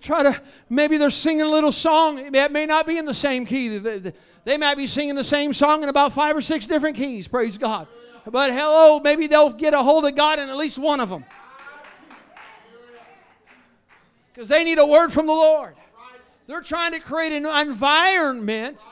try 0.00 0.22
to 0.22 0.40
maybe 0.70 0.96
they're 0.96 1.10
singing 1.10 1.42
a 1.42 1.48
little 1.48 1.70
song. 1.70 2.18
It 2.18 2.52
may 2.52 2.64
not 2.64 2.86
be 2.86 2.96
in 2.96 3.04
the 3.04 3.14
same 3.14 3.44
key. 3.44 3.76
They, 3.76 4.12
they 4.44 4.56
might 4.56 4.76
be 4.76 4.86
singing 4.86 5.14
the 5.14 5.24
same 5.24 5.52
song 5.52 5.82
in 5.82 5.90
about 5.90 6.14
five 6.14 6.34
or 6.34 6.40
six 6.40 6.66
different 6.66 6.96
keys 6.96 7.28
praise 7.28 7.58
god. 7.58 7.86
But 8.24 8.52
hello 8.52 9.00
maybe 9.00 9.26
they'll 9.26 9.50
get 9.50 9.74
a 9.74 9.82
hold 9.82 10.06
of 10.06 10.14
god 10.14 10.38
in 10.38 10.48
at 10.48 10.56
least 10.56 10.78
one 10.78 11.00
of 11.00 11.10
them 11.10 11.24
because 14.32 14.48
they 14.48 14.64
need 14.64 14.78
a 14.78 14.86
word 14.86 15.12
from 15.12 15.26
the 15.26 15.32
lord. 15.32 15.74
They're 16.46 16.62
trying 16.62 16.92
to 16.92 17.00
create 17.00 17.32
an 17.32 17.44
environment 17.44 18.82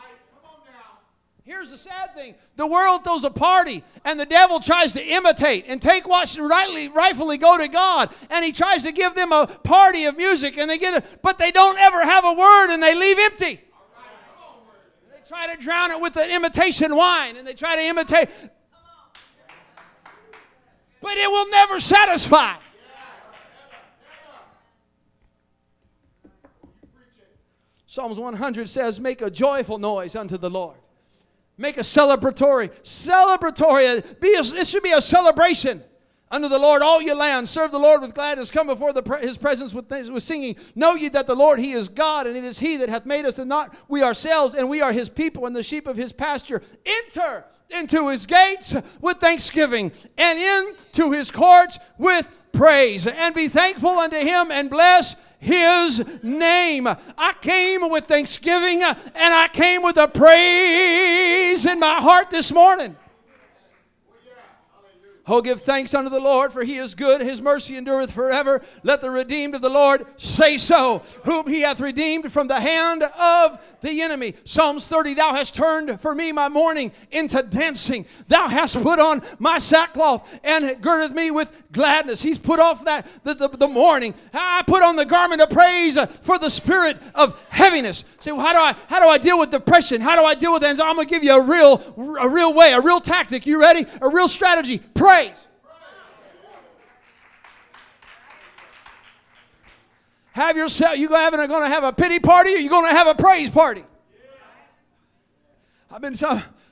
Here's 1.47 1.71
the 1.71 1.77
sad 1.77 2.13
thing 2.17 2.35
the 2.57 2.67
world 2.67 3.05
throws 3.05 3.23
a 3.23 3.31
party, 3.31 3.85
and 4.05 4.19
the 4.19 4.27
devil 4.27 4.59
tries 4.59 4.93
to 4.95 5.05
imitate 5.05 5.67
and 5.69 5.81
take 5.81 6.09
what 6.09 6.29
should 6.29 6.45
rightly, 6.45 6.89
rightfully 6.89 7.39
go 7.39 7.57
to 7.57 7.69
God. 7.69 8.13
And 8.31 8.45
he 8.45 8.51
tries 8.51 8.83
to 8.83 8.91
give 8.91 9.15
them 9.15 9.31
a 9.31 9.47
party 9.47 10.07
of 10.07 10.17
music, 10.17 10.59
and 10.59 10.69
they 10.69 10.77
get 10.77 10.95
it, 10.95 11.21
but 11.23 11.39
they 11.39 11.53
don't 11.53 11.79
ever 11.79 12.03
have 12.03 12.25
a 12.25 12.33
word 12.33 12.75
and 12.75 12.83
they 12.83 12.97
leave 12.97 13.17
empty. 13.21 13.61
They 15.13 15.21
try 15.25 15.55
to 15.55 15.57
drown 15.63 15.93
it 15.93 16.01
with 16.01 16.17
an 16.17 16.31
imitation 16.31 16.97
wine, 16.97 17.37
and 17.37 17.47
they 17.47 17.55
try 17.55 17.77
to 17.77 17.83
imitate, 17.83 18.29
but 21.01 21.17
it 21.17 21.31
will 21.31 21.49
never 21.49 21.79
satisfy. 21.79 22.57
Psalms 27.87 28.19
100 28.19 28.69
says, 28.69 28.99
Make 28.99 29.23
a 29.23 29.31
joyful 29.31 29.79
noise 29.79 30.17
unto 30.17 30.37
the 30.37 30.51
Lord. 30.51 30.77
Make 31.59 31.79
a 31.79 31.81
celebratory, 31.81 32.71
celebratory. 32.83 34.21
Be 34.21 34.35
a, 34.35 34.41
it 34.41 34.67
should 34.67 34.83
be 34.83 34.93
a 34.93 35.01
celebration 35.01 35.83
under 36.31 36.49
the 36.49 36.59
Lord, 36.59 36.83
all 36.83 37.01
your 37.01 37.15
land. 37.15 37.49
Serve 37.49 37.71
the 37.71 37.79
Lord 37.79 38.01
with 38.01 38.15
gladness. 38.15 38.51
Come 38.51 38.67
before 38.67 38.93
the, 38.93 39.19
his 39.21 39.39
presence 39.39 39.73
with, 39.73 39.89
with 39.89 40.23
singing. 40.23 40.57
Know 40.75 40.95
ye 40.95 41.09
that 41.11 41.27
the 41.27 41.35
Lord, 41.35 41.59
he 41.59 41.73
is 41.73 41.89
God, 41.89 42.27
and 42.27 42.37
it 42.37 42.45
is 42.45 42.59
he 42.59 42.77
that 42.79 42.89
hath 42.89 43.07
made 43.07 43.25
us, 43.25 43.39
and 43.39 43.49
not 43.49 43.75
we 43.89 44.03
ourselves, 44.03 44.55
and 44.55 44.69
we 44.69 44.81
are 44.81 44.93
his 44.93 45.09
people, 45.09 45.47
and 45.47 45.55
the 45.55 45.63
sheep 45.63 45.87
of 45.87 45.97
his 45.97 46.13
pasture. 46.13 46.63
Enter 46.85 47.45
into 47.71 48.09
his 48.09 48.27
gates 48.27 48.75
with 49.01 49.19
thanksgiving, 49.19 49.93
and 50.19 50.39
into 50.39 51.13
his 51.13 51.31
courts 51.31 51.79
with 51.97 52.29
praise. 52.53 53.07
And 53.07 53.35
be 53.35 53.49
thankful 53.49 53.91
unto 53.91 54.19
him, 54.19 54.51
and 54.51 54.69
bless 54.69 55.17
his 55.39 56.05
name. 56.23 56.87
I 56.87 57.33
came 57.41 57.89
with 57.91 58.07
thanksgiving 58.07 58.83
and 58.83 58.97
I 59.17 59.49
came 59.53 59.83
with 59.83 59.97
a 59.97 60.09
praise 60.09 61.67
in 61.67 61.79
my 61.81 62.01
heart 62.01 62.31
this 62.31 62.53
morning. 62.53 62.97
Oh, 65.29 65.43
give 65.43 65.61
thanks 65.61 65.93
unto 65.93 66.09
the 66.09 66.21
Lord, 66.21 66.53
for 66.53 66.63
he 66.63 66.77
is 66.77 66.95
good, 66.95 67.21
his 67.21 67.43
mercy 67.43 67.77
endureth 67.77 68.13
forever. 68.13 68.63
Let 68.85 69.01
the 69.01 69.11
redeemed 69.11 69.57
of 69.57 69.61
the 69.61 69.69
Lord 69.69 70.07
say 70.19 70.57
so, 70.57 71.03
whom 71.25 71.49
he 71.49 71.63
hath 71.63 71.81
redeemed 71.81 72.33
from 72.33 72.47
the 72.47 72.61
hand 72.61 73.03
of 73.03 73.61
the 73.81 74.03
enemy. 74.03 74.35
Psalms 74.45 74.87
30 74.87 75.15
Thou 75.15 75.35
hast 75.35 75.57
turned 75.57 76.01
for 76.01 76.15
me 76.15 76.31
my 76.31 76.49
mourning 76.49 76.93
into 77.11 77.43
dancing. 77.43 78.07
Thou 78.29 78.47
hast 78.47 78.81
put 78.81 79.01
on 79.01 79.21
my 79.41 79.59
sackcloth 79.59 80.39
and 80.45 80.81
girdeth 80.81 81.13
me 81.13 81.33
with 81.33 81.51
gladness. 81.73 82.23
He's 82.23 82.39
put 82.39 82.61
off 82.61 82.85
that 82.85 83.09
the, 83.25 83.35
the, 83.35 83.49
the 83.49 83.69
mourning. 83.69 84.15
I 84.33 84.63
put 84.65 84.85
on 84.85 84.95
the 84.95 85.05
garment 85.05 85.43
of 85.43 85.51
praise 85.51 85.99
for 86.23 86.39
the 86.39 86.51
spirit 86.51 86.99
of 87.17 87.45
heaviness. 87.49 88.05
Say, 88.21 88.31
well, 88.31 88.47
how 88.47 88.53
do 88.53 88.61
I 88.61 88.77
how 88.89 89.01
do 89.01 89.09
I 89.09 89.19
deal 89.19 89.41
with 89.41 89.51
depression? 89.51 90.01
How 90.01 90.15
do 90.15 90.23
I 90.25 90.37
deal 90.37 90.53
with 90.53 90.63
that? 90.63 90.79
I'm 90.81 90.95
gonna 90.95 91.05
give 91.05 91.25
you 91.25 91.37
a 91.37 91.43
real 91.43 91.83
a 92.21 92.29
real 92.29 92.55
way, 92.55 92.73
a 92.75 92.81
real 92.81 93.01
tactic. 93.01 93.45
You 93.45 93.61
ready? 93.61 93.85
A 94.01 94.09
real 94.09 94.29
strategy. 94.29 94.79
Pray 94.95 95.16
praise. 95.17 95.47
Have 100.33 100.57
yourself, 100.57 100.99
you 100.99 101.09
going 101.09 101.49
to 101.49 101.69
have 101.69 101.85
a 101.85 101.93
pity 101.93 102.19
party 102.19 102.55
or 102.55 102.59
you 102.59 102.69
going 102.69 102.85
to 102.85 102.93
have 102.93 103.07
a 103.07 103.15
praise 103.15 103.51
party? 103.51 103.85
I've 105.91 106.03
been 106.03 106.15
so, 106.15 106.29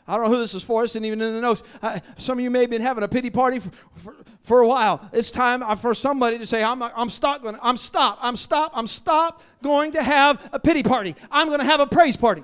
I 0.06 0.16
don't 0.16 0.24
know 0.24 0.30
who 0.30 0.38
this 0.38 0.52
is 0.52 0.62
for. 0.62 0.84
It's 0.84 0.94
not 0.94 1.04
even 1.04 1.22
in 1.22 1.32
the 1.32 1.40
notes. 1.40 1.62
I, 1.82 2.02
some 2.18 2.38
of 2.38 2.44
you 2.44 2.50
may 2.50 2.62
have 2.62 2.70
been 2.70 2.82
having 2.82 3.04
a 3.04 3.08
pity 3.08 3.30
party 3.30 3.60
for, 3.60 3.70
for, 3.94 4.16
for 4.42 4.60
a 4.60 4.66
while. 4.66 5.08
It's 5.14 5.30
time 5.30 5.62
for 5.78 5.94
somebody 5.94 6.36
to 6.36 6.44
say, 6.44 6.62
I'm, 6.62 6.82
I'm 6.82 6.92
I'm 6.92 7.08
stop, 7.08 8.18
I'm 8.20 8.36
stop, 8.36 8.70
I'm 8.74 8.86
stop 8.86 9.42
going 9.62 9.92
to 9.92 10.02
have 10.02 10.50
a 10.52 10.58
pity 10.58 10.82
party. 10.82 11.14
I'm 11.30 11.48
going 11.48 11.60
to 11.60 11.66
have 11.66 11.80
a 11.80 11.86
praise 11.86 12.18
party. 12.18 12.42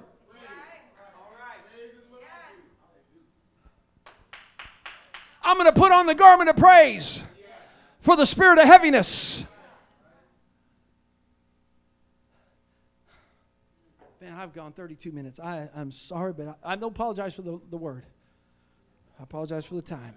I'm 5.42 5.56
going 5.56 5.72
to 5.72 5.78
put 5.78 5.92
on 5.92 6.06
the 6.06 6.14
garment 6.14 6.50
of 6.50 6.56
praise 6.56 7.22
for 8.00 8.16
the 8.16 8.26
spirit 8.26 8.58
of 8.58 8.66
heaviness. 8.66 9.44
Man, 14.20 14.34
I've 14.34 14.52
gone 14.52 14.72
32 14.72 15.12
minutes. 15.12 15.40
I, 15.40 15.70
I'm 15.74 15.90
sorry, 15.90 16.34
but 16.34 16.48
I, 16.62 16.72
I 16.72 16.76
don't 16.76 16.90
apologize 16.90 17.34
for 17.34 17.42
the, 17.42 17.58
the 17.70 17.78
word. 17.78 18.04
I 19.18 19.22
apologize 19.22 19.64
for 19.64 19.76
the 19.76 19.82
time. 19.82 20.14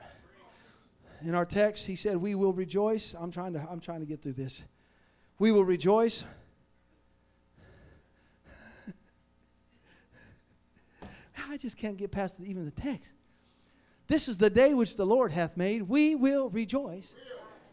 In 1.23 1.36
our 1.36 1.45
text, 1.45 1.86
he 1.86 1.95
said, 1.95 2.17
We 2.17 2.36
will 2.36 2.51
rejoice. 2.51 3.15
I'm 3.17 3.31
trying 3.31 3.53
to, 3.53 3.65
I'm 3.69 3.79
trying 3.79 4.01
to 4.01 4.05
get 4.05 4.21
through 4.21 4.33
this. 4.33 4.65
We 5.39 5.53
will 5.53 5.63
rejoice. 5.63 6.25
I 11.49 11.55
just 11.57 11.77
can't 11.77 11.95
get 11.95 12.12
past 12.12 12.41
even 12.43 12.65
the 12.65 12.71
text. 12.71 13.13
This 14.08 14.28
is 14.28 14.38
the 14.38 14.50
day 14.50 14.74
which 14.74 14.98
the 14.98 15.06
Lord 15.06 15.32
hath 15.32 15.56
made. 15.56 15.84
We 15.84 16.16
will 16.16 16.50
rejoice 16.50 17.13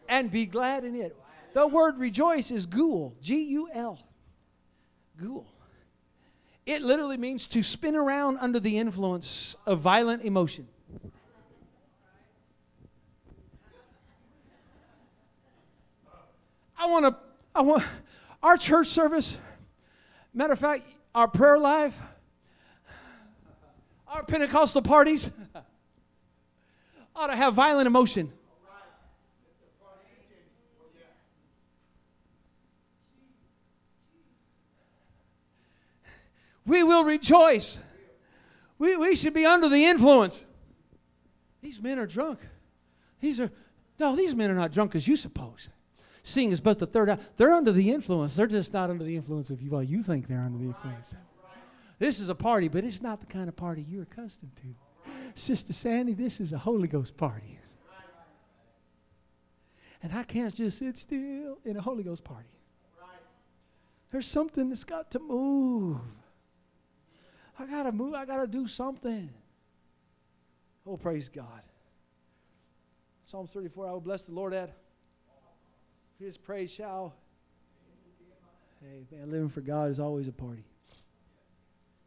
and 0.07 0.31
be 0.31 0.45
glad 0.45 0.83
in 0.83 0.95
it. 0.95 1.15
The 1.53 1.67
word 1.67 1.97
rejoice 1.97 2.51
is 2.51 2.65
gul, 2.65 3.13
G 3.21 3.41
U 3.43 3.69
L. 3.73 3.99
Gul. 5.17 5.45
It 6.65 6.81
literally 6.81 7.17
means 7.17 7.47
to 7.47 7.63
spin 7.63 7.95
around 7.95 8.37
under 8.37 8.59
the 8.59 8.77
influence 8.77 9.55
of 9.65 9.79
violent 9.79 10.23
emotion. 10.23 10.67
I 16.77 16.87
want 16.87 17.05
to, 17.05 17.15
I 17.53 17.61
want, 17.61 17.83
our 18.41 18.57
church 18.57 18.87
service, 18.87 19.37
matter 20.33 20.53
of 20.53 20.59
fact, 20.59 20.83
our 21.13 21.27
prayer 21.27 21.59
life, 21.59 21.95
our 24.07 24.23
Pentecostal 24.23 24.81
parties, 24.81 25.29
ought 27.15 27.27
to 27.27 27.35
have 27.35 27.53
violent 27.53 27.87
emotion. 27.87 28.31
We 36.65 36.83
will 36.83 37.03
rejoice. 37.03 37.79
We, 38.77 38.95
we 38.95 39.15
should 39.15 39.33
be 39.33 39.45
under 39.45 39.67
the 39.67 39.85
influence. 39.85 40.45
These 41.61 41.81
men 41.81 41.99
are 41.99 42.07
drunk. 42.07 42.39
These 43.19 43.39
are, 43.39 43.51
no, 43.99 44.15
these 44.15 44.33
men 44.35 44.49
are 44.49 44.55
not 44.55 44.71
drunk 44.71 44.95
as 44.95 45.07
you 45.07 45.15
suppose. 45.15 45.69
Seeing 46.23 46.51
is 46.51 46.61
but 46.61 46.79
the 46.79 46.85
third 46.85 47.19
They're 47.37 47.51
under 47.51 47.71
the 47.71 47.91
influence. 47.91 48.35
They're 48.35 48.47
just 48.47 48.73
not 48.73 48.89
under 48.89 49.03
the 49.03 49.15
influence 49.15 49.49
of 49.49 49.61
you. 49.61 49.71
Well, 49.71 49.83
you 49.83 50.03
think 50.03 50.27
they're 50.27 50.41
under 50.41 50.59
the 50.59 50.65
influence. 50.65 51.15
This 51.99 52.19
is 52.19 52.29
a 52.29 52.35
party, 52.35 52.67
but 52.67 52.83
it's 52.83 53.01
not 53.01 53.19
the 53.19 53.27
kind 53.27 53.47
of 53.47 53.55
party 53.55 53.85
you're 53.87 54.03
accustomed 54.03 54.55
to. 54.57 54.90
Sister 55.35 55.73
Sandy, 55.73 56.13
this 56.13 56.39
is 56.39 56.53
a 56.53 56.57
Holy 56.57 56.87
Ghost 56.87 57.17
party. 57.17 57.59
And 60.03 60.13
I 60.13 60.23
can't 60.23 60.53
just 60.53 60.79
sit 60.79 60.97
still 60.97 61.59
in 61.63 61.77
a 61.77 61.81
Holy 61.81 62.03
Ghost 62.03 62.23
party. 62.23 62.49
There's 64.11 64.27
something 64.27 64.69
that's 64.69 64.83
got 64.83 65.11
to 65.11 65.19
move. 65.19 65.97
I 67.57 67.65
got 67.65 67.83
to 67.83 67.91
move. 67.91 68.13
I 68.13 68.25
got 68.25 68.41
to 68.41 68.47
do 68.47 68.67
something. 68.67 69.29
Oh, 70.85 70.97
praise 70.97 71.29
God. 71.29 71.61
Psalms 73.23 73.53
34 73.53 73.87
I 73.87 73.91
will 73.91 74.01
bless 74.01 74.25
the 74.25 74.33
Lord 74.33 74.53
at 74.53 74.75
his 76.19 76.37
praise 76.37 76.71
shall. 76.71 77.13
Hey, 78.81 79.05
man, 79.11 79.31
living 79.31 79.49
for 79.49 79.61
God 79.61 79.91
is 79.91 79.99
always 79.99 80.27
a 80.27 80.31
party. 80.31 80.65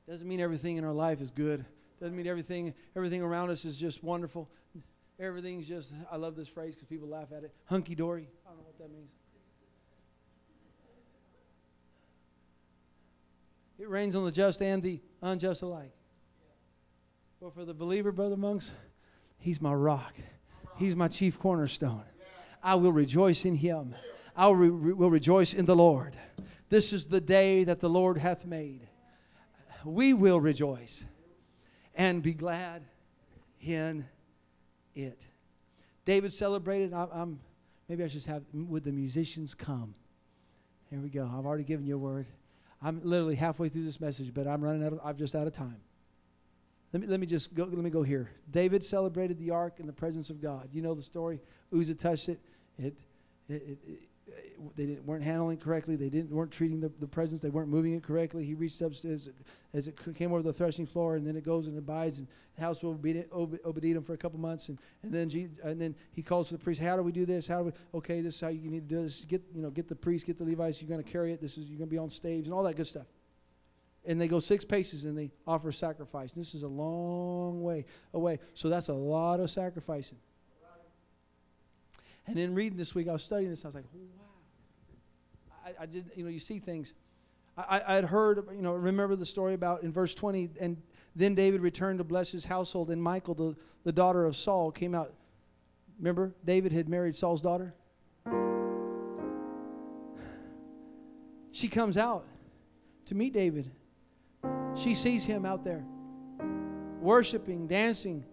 Doesn't 0.09 0.29
mean 0.29 0.41
everything 0.41 0.77
in 0.77 0.85
our 0.85 0.93
life 0.93 1.21
is 1.21 1.31
good. 1.31 1.65
Doesn't 2.05 2.19
mean 2.19 2.27
everything 2.27 2.75
everything 2.95 3.23
around 3.23 3.49
us 3.49 3.65
is 3.65 3.79
just 3.79 4.05
wonderful. 4.05 4.51
Everything's 5.19 5.67
just 5.67 5.91
I 6.13 6.17
love 6.17 6.37
this 6.37 6.49
phrase 6.49 6.75
because 6.75 6.87
people 6.87 7.09
laugh 7.09 7.29
at 7.35 7.45
it. 7.45 7.55
Hunky 7.65 7.95
dory. 7.95 8.29
I 8.45 8.51
don't 8.51 8.59
know 8.59 8.65
what 8.65 8.77
that 8.77 8.93
means. 8.93 9.09
It 13.79 13.89
rains 13.89 14.15
on 14.15 14.27
the 14.27 14.31
just 14.31 14.61
and 14.61 14.83
the 14.83 15.01
unjust 15.23 15.63
alike. 15.63 15.95
But 17.41 17.55
for 17.55 17.65
the 17.65 17.73
believer, 17.73 18.13
Brother 18.13 18.37
Monks, 18.37 18.71
he's 19.39 19.63
my 19.63 19.73
rock. 19.73 20.13
He's 20.77 20.95
my 20.95 21.09
chief 21.09 21.39
cornerstone. 21.39 22.05
I 22.63 22.75
will 22.75 22.93
rejoice 22.93 23.47
in 23.47 23.55
him. 23.55 23.95
I 24.37 24.49
will, 24.49 24.57
re- 24.57 24.93
will 24.93 25.11
rejoice 25.11 25.55
in 25.55 25.65
the 25.65 25.75
Lord. 25.75 26.19
This 26.69 26.93
is 26.93 27.07
the 27.07 27.23
day 27.23 27.65
that 27.65 27.81
the 27.81 27.89
Lord 27.89 28.19
hath 28.19 28.45
made. 28.45 28.89
We 29.87 30.13
will 30.13 30.39
rejoice 30.39 31.03
and 31.95 32.23
be 32.23 32.35
glad 32.35 32.83
in 33.61 34.05
it. 34.95 35.21
David 36.05 36.33
celebrated. 36.33 36.93
I, 36.93 37.07
am 37.15 37.41
maybe 37.89 38.05
I 38.05 38.09
should 38.09 38.25
have 38.25 38.43
would 38.53 38.85
the 38.85 38.93
musicians 38.93 39.55
come? 39.55 39.95
Here 40.91 41.01
we 41.01 41.09
go. 41.09 41.25
I've 41.25 41.47
already 41.47 41.65
given 41.65 41.87
you 41.87 41.95
a 41.95 41.99
word. 41.99 42.27
I'm 42.83 43.01
literally 43.03 43.35
halfway 43.35 43.69
through 43.69 43.85
this 43.85 44.01
message, 44.01 44.33
but 44.35 44.47
I'm 44.47 44.63
running 44.63 44.85
out 44.85 44.93
of, 44.93 45.01
I'm 45.03 45.17
just 45.17 45.35
out 45.35 45.47
of 45.47 45.55
time. 45.55 45.81
Let 46.93 47.01
me, 47.01 47.07
let 47.09 47.19
me 47.19 47.27
just 47.27 47.55
go, 47.55 47.65
let 47.65 47.77
me 47.77 47.91
go 47.91 48.03
here. 48.03 48.31
David 48.51 48.85
celebrated 48.85 49.39
the 49.39 49.51
ark 49.51 49.81
in 49.81 49.87
the 49.87 49.93
presence 49.93 50.31
of 50.31 50.41
God. 50.41 50.69
You 50.73 50.83
know 50.83 50.95
the 50.95 51.03
story. 51.03 51.41
Uzzah 51.77 51.95
touched 51.95 52.29
it. 52.29 52.41
It, 52.79 52.95
it, 53.49 53.55
it, 53.55 53.79
it 53.87 53.99
they 54.77 54.87
didn't, 54.87 55.05
weren't 55.05 55.23
handling 55.23 55.59
correctly. 55.59 55.97
They 55.97 56.09
didn't 56.09 56.31
weren't 56.31 56.51
treating 56.51 56.81
the, 56.81 56.91
the 57.01 57.07
presence. 57.07 57.41
They 57.41 57.51
weren't 57.51 57.69
moving 57.69 57.95
it 57.95 58.03
correctly. 58.03 58.45
He 58.45 58.55
reached 58.55 58.83
up 58.83 58.93
as, 58.93 59.29
as 59.73 59.89
it 59.89 59.99
came 60.15 60.33
over 60.33 60.43
the 60.43 60.53
threshing 60.53 60.87
floor, 60.87 61.17
and 61.17 61.27
then 61.27 61.37
it 61.37 61.45
goes 61.45 61.67
and 61.67 61.77
abides 61.79 62.19
in 62.19 62.29
the 62.57 62.63
house 62.63 62.83
of 62.83 63.05
Obed-Edom 63.05 64.03
for 64.03 64.15
a 64.15 64.17
couple 64.17 64.39
months, 64.39 64.69
and, 64.69 64.79
and 65.03 65.13
then 65.13 65.31
and 65.63 65.81
then 65.81 65.95
he 66.13 66.23
calls 66.23 66.49
to 66.49 66.55
the 66.55 66.63
priest. 66.63 66.81
How 66.81 66.97
do 66.97 67.03
we 67.03 67.13
do 67.13 67.27
this? 67.27 67.47
How 67.47 67.59
do 67.59 67.65
we? 67.65 67.99
Okay, 67.99 68.21
this 68.21 68.37
is 68.37 68.41
how 68.41 68.49
you 68.49 68.71
need 68.71 68.89
to 68.89 68.95
do 68.95 69.03
this. 69.03 69.25
Get 69.25 69.43
you 69.55 69.63
know 69.63 69.71
get 69.71 69.89
the 69.89 69.97
priest, 69.97 70.27
get 70.27 70.39
the 70.39 70.45
Levites. 70.45 70.81
You're 70.81 70.89
going 70.89 71.03
to 71.03 71.11
carry 71.11 71.33
it. 71.33 71.41
This 71.41 71.59
is 71.59 71.67
you're 71.67 71.79
going 71.79 71.89
to 71.89 71.95
be 71.95 71.99
on 71.99 72.11
staves 72.11 72.47
and 72.47 72.55
all 72.55 72.63
that 72.65 72.77
good 72.77 72.87
stuff. 72.87 73.07
And 74.07 74.21
they 74.21 74.29
go 74.29 74.39
six 74.39 74.65
paces 74.65 75.07
and 75.07 75.17
they 75.17 75.31
offer 75.47 75.73
sacrifice. 75.73 76.35
And 76.35 76.41
this 76.45 76.55
is 76.55 76.63
a 76.63 76.69
long 76.69 77.63
way 77.63 77.87
away, 78.13 78.39
so 78.55 78.69
that's 78.69 78.89
a 78.89 78.95
lot 78.95 79.41
of 79.41 79.51
sacrificing. 79.51 80.19
And 82.27 82.37
then 82.37 82.55
reading 82.55 82.79
this 82.79 82.95
week, 82.95 83.09
I 83.09 83.13
was 83.13 83.23
studying 83.23 83.51
this. 83.51 83.65
I 83.65 83.69
was 83.69 83.75
like. 83.75 83.85
I, 85.65 85.83
I 85.83 85.87
did, 85.87 86.11
you 86.15 86.25
know, 86.25 86.31
you 86.31 86.39
see 86.39 86.59
things. 86.59 86.93
I, 87.57 87.83
I 87.87 87.95
had 87.95 88.05
heard, 88.05 88.47
you 88.55 88.63
know, 88.63 88.73
remember 88.73 89.17
the 89.17 89.27
story 89.27 89.55
about 89.55 89.83
in 89.83 89.93
verse 89.93 90.15
20, 90.15 90.51
and 90.61 90.77
then 91.17 91.35
David 91.35 91.61
returned 91.61 91.99
to 91.99 92.05
bless 92.05 92.33
his 92.33 92.45
household, 92.45 92.91
and 92.91 93.03
Michal, 93.03 93.35
the, 93.35 93.57
the 93.85 93.93
daughter 93.93 94.27
of 94.27 94.37
Saul, 94.37 94.71
came 94.71 94.95
out. 94.95 95.15
Remember, 95.99 96.35
David 96.45 96.73
had 96.73 96.89
married 96.89 97.15
Saul's 97.17 97.41
daughter? 97.41 97.75
She 101.53 101.69
comes 101.69 101.97
out 101.97 102.27
to 103.07 103.15
meet 103.15 103.33
David. 103.33 103.71
She 104.75 104.95
sees 104.95 105.25
him 105.25 105.47
out 105.47 105.65
there 105.65 105.85
worshiping, 107.01 107.67
dancing, 107.67 108.25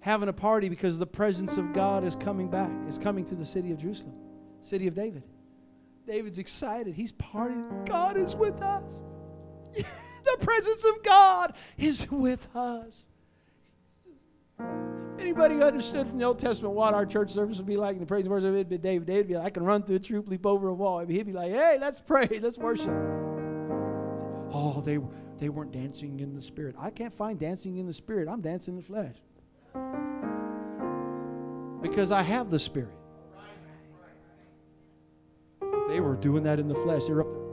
having 0.00 0.28
a 0.28 0.32
party 0.32 0.68
because 0.68 0.98
the 0.98 1.06
presence 1.06 1.56
of 1.56 1.72
God 1.72 2.04
is 2.04 2.14
coming 2.14 2.48
back, 2.48 2.70
is 2.86 2.98
coming 2.98 3.24
to 3.24 3.34
the 3.34 3.44
city 3.44 3.72
of 3.72 3.78
Jerusalem, 3.78 4.14
city 4.60 4.86
of 4.86 4.94
David. 4.94 5.22
David's 6.08 6.38
excited. 6.38 6.94
He's 6.94 7.12
partying. 7.12 7.86
God 7.86 8.16
is 8.16 8.34
with 8.34 8.60
us. 8.62 9.02
the 9.74 10.36
presence 10.40 10.84
of 10.84 11.02
God 11.02 11.54
is 11.76 12.10
with 12.10 12.48
us. 12.56 13.04
Anybody 15.18 15.56
who 15.56 15.62
understood 15.62 16.06
from 16.06 16.18
the 16.18 16.24
Old 16.24 16.38
Testament 16.38 16.74
what 16.74 16.94
our 16.94 17.04
church 17.04 17.30
service 17.32 17.58
would 17.58 17.66
be 17.66 17.76
like 17.76 17.94
in 17.94 18.00
the 18.00 18.06
praise 18.06 18.22
and 18.22 18.30
worship, 18.30 18.54
it'd 18.54 18.68
be 18.68 18.78
David. 18.78 19.06
David 19.06 19.18
would 19.18 19.28
be 19.28 19.34
like, 19.36 19.46
I 19.46 19.50
can 19.50 19.64
run 19.64 19.82
through 19.82 19.96
a 19.96 20.00
troop, 20.00 20.28
leap 20.28 20.46
over 20.46 20.68
a 20.68 20.74
wall. 20.74 21.00
He'd 21.00 21.26
be 21.26 21.32
like, 21.32 21.52
hey, 21.52 21.76
let's 21.80 22.00
pray, 22.00 22.26
let's 22.40 22.58
worship. 22.58 22.88
Oh, 24.50 24.82
they, 24.84 24.98
they 25.38 25.50
weren't 25.50 25.72
dancing 25.72 26.20
in 26.20 26.34
the 26.34 26.42
spirit. 26.42 26.74
I 26.78 26.90
can't 26.90 27.12
find 27.12 27.38
dancing 27.38 27.76
in 27.76 27.86
the 27.86 27.92
spirit. 27.92 28.28
I'm 28.28 28.40
dancing 28.40 28.74
in 28.74 28.80
the 28.80 28.86
flesh 28.86 29.16
because 31.80 32.10
I 32.10 32.22
have 32.22 32.50
the 32.50 32.58
Spirit. 32.58 32.97
They 35.88 36.00
were 36.00 36.16
doing 36.16 36.42
that 36.42 36.58
in 36.58 36.68
the 36.68 36.74
flesh. 36.74 37.06
They 37.06 37.14
were 37.14 37.22
up 37.22 37.32
there. 37.32 37.48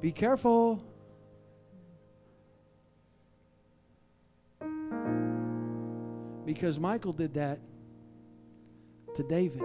Be 0.00 0.10
careful. 0.10 0.82
Because 6.44 6.80
Michal 6.80 7.12
did 7.12 7.34
that 7.34 7.60
to 9.14 9.22
David. 9.22 9.62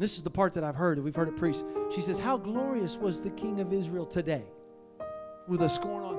This 0.00 0.16
is 0.16 0.24
the 0.24 0.30
part 0.30 0.54
that 0.54 0.64
I've 0.64 0.74
heard, 0.74 0.98
we've 0.98 1.14
heard 1.14 1.28
it 1.28 1.36
preached. 1.36 1.62
She 1.94 2.00
says, 2.00 2.18
How 2.18 2.36
glorious 2.36 2.96
was 2.96 3.20
the 3.20 3.30
king 3.30 3.60
of 3.60 3.72
Israel 3.72 4.06
today 4.06 4.44
with 5.46 5.60
a 5.62 5.68
scorn 5.68 6.02
on 6.02 6.16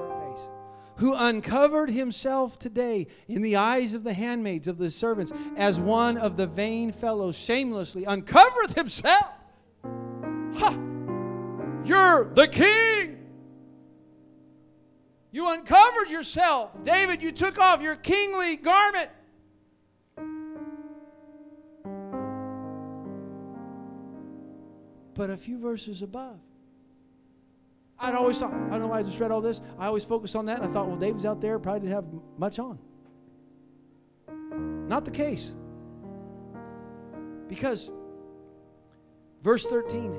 who 1.01 1.15
uncovered 1.17 1.89
himself 1.89 2.59
today 2.59 3.07
in 3.27 3.41
the 3.41 3.55
eyes 3.55 3.95
of 3.95 4.03
the 4.03 4.13
handmaids 4.13 4.67
of 4.67 4.77
the 4.77 4.91
servants 4.91 5.33
as 5.57 5.79
one 5.79 6.15
of 6.15 6.37
the 6.37 6.45
vain 6.45 6.91
fellows 6.91 7.35
shamelessly 7.35 8.05
uncovered 8.05 8.69
himself. 8.75 9.25
Ha! 9.83 10.77
You're 11.83 12.25
the 12.35 12.47
king. 12.47 13.17
You 15.31 15.51
uncovered 15.51 16.11
yourself. 16.11 16.83
David, 16.83 17.23
you 17.23 17.31
took 17.31 17.59
off 17.59 17.81
your 17.81 17.95
kingly 17.95 18.57
garment. 18.57 19.09
But 25.15 25.31
a 25.31 25.37
few 25.37 25.57
verses 25.57 26.03
above, 26.03 26.39
I'd 28.01 28.15
always 28.15 28.39
thought, 28.39 28.51
I 28.51 28.69
don't 28.71 28.79
know 28.81 28.87
why 28.87 28.99
I 28.99 29.03
just 29.03 29.19
read 29.19 29.31
all 29.31 29.41
this. 29.41 29.61
I 29.77 29.85
always 29.85 30.03
focused 30.03 30.35
on 30.35 30.45
that. 30.45 30.57
And 30.57 30.65
I 30.65 30.73
thought, 30.73 30.87
well, 30.87 30.97
David's 30.97 31.25
out 31.25 31.39
there, 31.39 31.59
probably 31.59 31.81
didn't 31.81 31.93
have 31.93 32.05
much 32.37 32.57
on. 32.57 32.79
Not 34.87 35.05
the 35.05 35.11
case. 35.11 35.51
Because, 37.47 37.91
verse 39.43 39.65
13, 39.67 40.15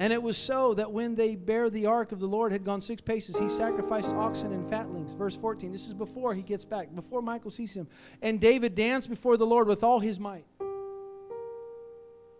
and 0.00 0.12
it 0.14 0.22
was 0.22 0.38
so 0.38 0.72
that 0.74 0.90
when 0.90 1.14
they 1.14 1.36
bare 1.36 1.68
the 1.68 1.86
ark 1.86 2.10
of 2.10 2.20
the 2.20 2.26
Lord 2.26 2.50
had 2.52 2.64
gone 2.64 2.80
six 2.80 3.02
paces, 3.02 3.36
he 3.36 3.50
sacrificed 3.50 4.14
oxen 4.14 4.52
and 4.52 4.66
fatlings. 4.66 5.12
Verse 5.12 5.36
14, 5.36 5.70
this 5.70 5.86
is 5.86 5.94
before 5.94 6.34
he 6.34 6.42
gets 6.42 6.64
back, 6.64 6.92
before 6.94 7.20
Michal 7.20 7.50
sees 7.50 7.74
him. 7.74 7.86
And 8.22 8.40
David 8.40 8.74
danced 8.74 9.10
before 9.10 9.36
the 9.36 9.46
Lord 9.46 9.68
with 9.68 9.84
all 9.84 10.00
his 10.00 10.18
might. 10.18 10.46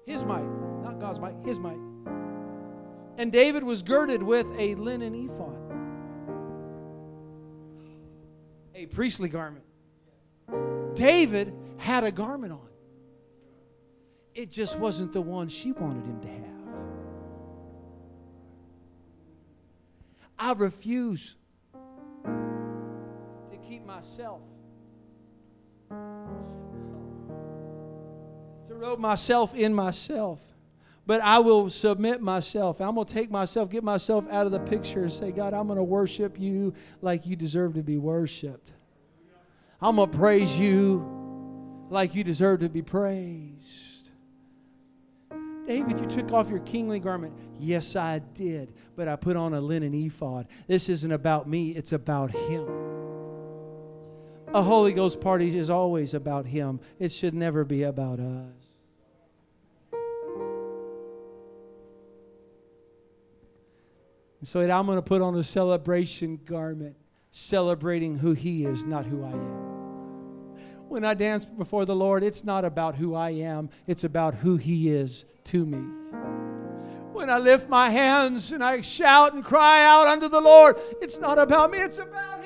His 0.06 0.24
might, 0.24 0.48
not 0.82 0.98
God's 0.98 1.20
might, 1.20 1.34
his 1.44 1.58
might. 1.58 1.78
And 3.20 3.30
David 3.30 3.62
was 3.62 3.82
girded 3.82 4.22
with 4.22 4.50
a 4.58 4.74
linen 4.76 5.14
ephod, 5.14 5.58
a 8.74 8.86
priestly 8.86 9.28
garment. 9.28 9.66
David 10.94 11.52
had 11.76 12.02
a 12.02 12.10
garment 12.10 12.54
on. 12.54 12.66
It 14.34 14.50
just 14.50 14.78
wasn't 14.78 15.12
the 15.12 15.20
one 15.20 15.50
she 15.50 15.72
wanted 15.72 16.06
him 16.06 16.18
to 16.22 16.28
have. 16.28 16.38
I 20.38 20.54
refuse 20.54 21.36
to 21.74 23.58
keep 23.68 23.84
myself, 23.84 24.40
to 25.90 25.96
robe 28.70 28.98
myself 28.98 29.54
in 29.54 29.74
myself 29.74 30.40
but 31.06 31.20
I 31.20 31.38
will 31.38 31.70
submit 31.70 32.20
myself. 32.20 32.80
I'm 32.80 32.94
going 32.94 33.06
to 33.06 33.12
take 33.12 33.30
myself, 33.30 33.70
get 33.70 33.82
myself 33.82 34.26
out 34.30 34.46
of 34.46 34.52
the 34.52 34.60
picture 34.60 35.02
and 35.02 35.12
say, 35.12 35.32
God, 35.32 35.54
I'm 35.54 35.66
going 35.66 35.76
to 35.76 35.82
worship 35.84 36.38
you 36.38 36.74
like 37.02 37.26
you 37.26 37.36
deserve 37.36 37.74
to 37.74 37.82
be 37.82 37.98
worshiped. 37.98 38.72
I'm 39.80 39.96
going 39.96 40.10
to 40.10 40.16
praise 40.16 40.58
you 40.58 41.86
like 41.88 42.14
you 42.14 42.22
deserve 42.22 42.60
to 42.60 42.68
be 42.68 42.82
praised. 42.82 44.10
David, 45.66 46.00
you 46.00 46.06
took 46.06 46.32
off 46.32 46.50
your 46.50 46.58
kingly 46.60 46.98
garment. 46.98 47.32
Yes, 47.58 47.94
I 47.94 48.18
did, 48.34 48.72
but 48.96 49.08
I 49.08 49.16
put 49.16 49.36
on 49.36 49.54
a 49.54 49.60
linen 49.60 49.94
ephod. 49.94 50.48
This 50.66 50.88
isn't 50.88 51.12
about 51.12 51.48
me, 51.48 51.70
it's 51.70 51.92
about 51.92 52.30
him. 52.32 52.66
A 54.52 54.62
Holy 54.62 54.92
Ghost 54.92 55.20
party 55.20 55.56
is 55.56 55.70
always 55.70 56.12
about 56.12 56.46
him, 56.46 56.80
it 56.98 57.12
should 57.12 57.34
never 57.34 57.64
be 57.64 57.84
about 57.84 58.18
us. 58.18 58.59
And 64.40 64.48
so 64.48 64.60
I'm 64.60 64.86
going 64.86 64.96
to 64.96 65.02
put 65.02 65.20
on 65.20 65.36
a 65.36 65.44
celebration 65.44 66.40
garment, 66.46 66.96
celebrating 67.30 68.16
who 68.16 68.32
He 68.32 68.64
is, 68.64 68.84
not 68.84 69.04
who 69.06 69.22
I 69.22 69.30
am. 69.30 69.70
When 70.88 71.04
I 71.04 71.14
dance 71.14 71.44
before 71.44 71.84
the 71.84 71.94
Lord, 71.94 72.24
it's 72.24 72.42
not 72.42 72.64
about 72.64 72.96
who 72.96 73.14
I 73.14 73.30
am, 73.30 73.70
it's 73.86 74.04
about 74.04 74.34
who 74.34 74.56
He 74.56 74.88
is 74.88 75.24
to 75.44 75.64
me. 75.64 75.78
When 77.12 77.28
I 77.28 77.38
lift 77.38 77.68
my 77.68 77.90
hands 77.90 78.50
and 78.52 78.64
I 78.64 78.80
shout 78.80 79.34
and 79.34 79.44
cry 79.44 79.84
out 79.84 80.08
unto 80.08 80.28
the 80.28 80.40
Lord, 80.40 80.76
it's 81.02 81.18
not 81.18 81.38
about 81.38 81.70
me, 81.70 81.78
it's 81.78 81.98
about 81.98 82.39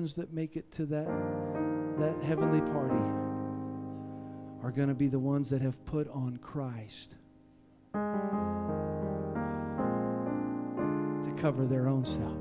ones 0.00 0.14
that 0.14 0.32
make 0.32 0.56
it 0.56 0.70
to 0.70 0.86
that 0.86 1.06
that 1.98 2.16
heavenly 2.24 2.62
party 2.72 3.04
are 4.62 4.70
going 4.70 4.88
to 4.88 4.94
be 4.94 5.08
the 5.08 5.18
ones 5.18 5.50
that 5.50 5.60
have 5.60 5.84
put 5.84 6.08
on 6.08 6.38
Christ 6.38 7.16
to 7.92 8.00
cover 11.36 11.66
their 11.66 11.86
own 11.86 12.06
self. 12.06 12.38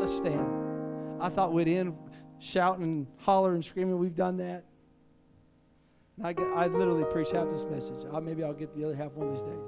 Let's 0.00 0.16
stand. 0.16 1.22
I 1.22 1.28
thought 1.28 1.52
we'd 1.52 1.68
end 1.68 1.96
shouting 2.40 3.06
hollering 3.18 3.62
screaming. 3.62 4.00
We've 4.00 4.16
done 4.16 4.38
that. 4.38 4.64
I, 6.24 6.32
get, 6.32 6.48
I 6.56 6.66
literally 6.66 7.04
preach 7.04 7.30
half 7.30 7.48
this 7.48 7.64
message. 7.66 8.04
I, 8.12 8.18
maybe 8.18 8.42
I'll 8.42 8.52
get 8.52 8.74
the 8.74 8.84
other 8.84 8.96
half 8.96 9.12
one 9.12 9.28
of 9.28 9.34
these 9.34 9.44
days. 9.44 9.62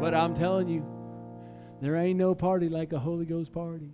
But 0.00 0.12
I'm 0.12 0.34
telling 0.34 0.66
you, 0.66 0.84
there 1.80 1.96
ain't 1.96 2.18
no 2.18 2.34
party 2.34 2.68
like 2.68 2.92
a 2.92 2.98
Holy 2.98 3.24
Ghost 3.24 3.52
party. 3.52 3.90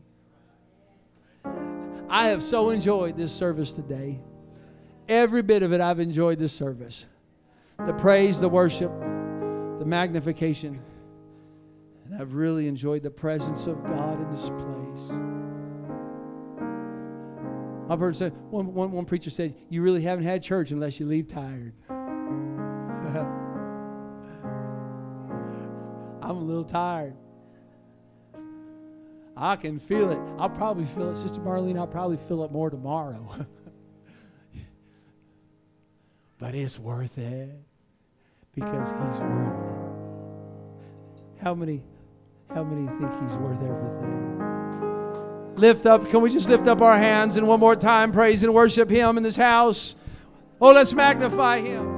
I 2.09 2.29
have 2.29 2.43
so 2.43 2.71
enjoyed 2.71 3.17
this 3.17 3.33
service 3.33 3.73
today. 3.73 4.21
Every 5.09 5.43
bit 5.43 5.63
of 5.63 5.73
it, 5.73 5.81
I've 5.81 6.01
enjoyed 6.01 6.39
this 6.39 6.53
service. 6.53 7.07
The 7.85 7.93
praise, 7.95 8.41
the 8.41 8.49
worship, 8.49 8.91
the 9.79 9.85
magnification. 9.85 10.81
And 12.05 12.21
I've 12.21 12.35
really 12.35 12.69
enjoyed 12.69 13.03
the 13.03 13.11
presence 13.11 13.67
of 13.67 13.83
God 13.85 14.21
in 14.21 14.31
this 14.31 14.49
place. 14.49 15.11
I've 17.89 18.01
heard 18.01 18.17
say, 18.17 18.31
one, 18.51 18.75
one, 18.75 18.91
one 18.91 19.05
preacher 19.05 19.31
said, 19.31 19.55
You 19.69 19.83
really 19.83 20.03
haven't 20.03 20.25
had 20.25 20.43
church 20.43 20.73
unless 20.73 20.99
you 20.99 21.07
leave 21.07 21.29
tired. 21.29 21.73
I'm 26.23 26.37
a 26.37 26.41
little 26.41 26.65
tired. 26.65 27.15
I 29.37 29.57
can 29.57 29.79
feel 29.79 30.11
it. 30.11 30.19
I'll 30.39 30.49
probably 30.49 30.87
feel 30.87 31.11
it. 31.11 31.17
Sister 31.17 31.41
Marlene, 31.41 31.77
I'll 31.79 31.87
probably 31.87 32.17
feel 32.17 32.43
it 32.45 32.51
more 32.51 32.71
tomorrow. 32.71 33.29
but 36.39 36.55
it's 36.55 36.79
worth 36.79 37.19
it 37.19 37.51
because 38.55 38.89
he's 38.89 39.21
worth 39.21 39.53
it. 39.53 41.43
How 41.43 41.55
many 41.55 41.83
how 42.55 42.65
many 42.65 42.87
think 42.99 43.13
he's 43.23 43.37
worth 43.37 43.63
everything? 43.63 45.55
Lift 45.57 45.85
up, 45.87 46.09
can 46.09 46.21
we 46.21 46.31
just 46.31 46.49
lift 46.49 46.67
up 46.67 46.81
our 46.81 46.97
hands 46.97 47.37
and 47.37 47.47
one 47.47 47.61
more 47.61 47.77
time 47.77 48.13
praise 48.13 48.43
and 48.43 48.55
worship 48.55 48.89
him 48.89 49.17
in 49.17 49.23
this 49.23 49.37
house? 49.37 49.97
Oh, 50.61 50.73
let's 50.73 50.95
magnify 50.95 51.61
him. 51.61 51.96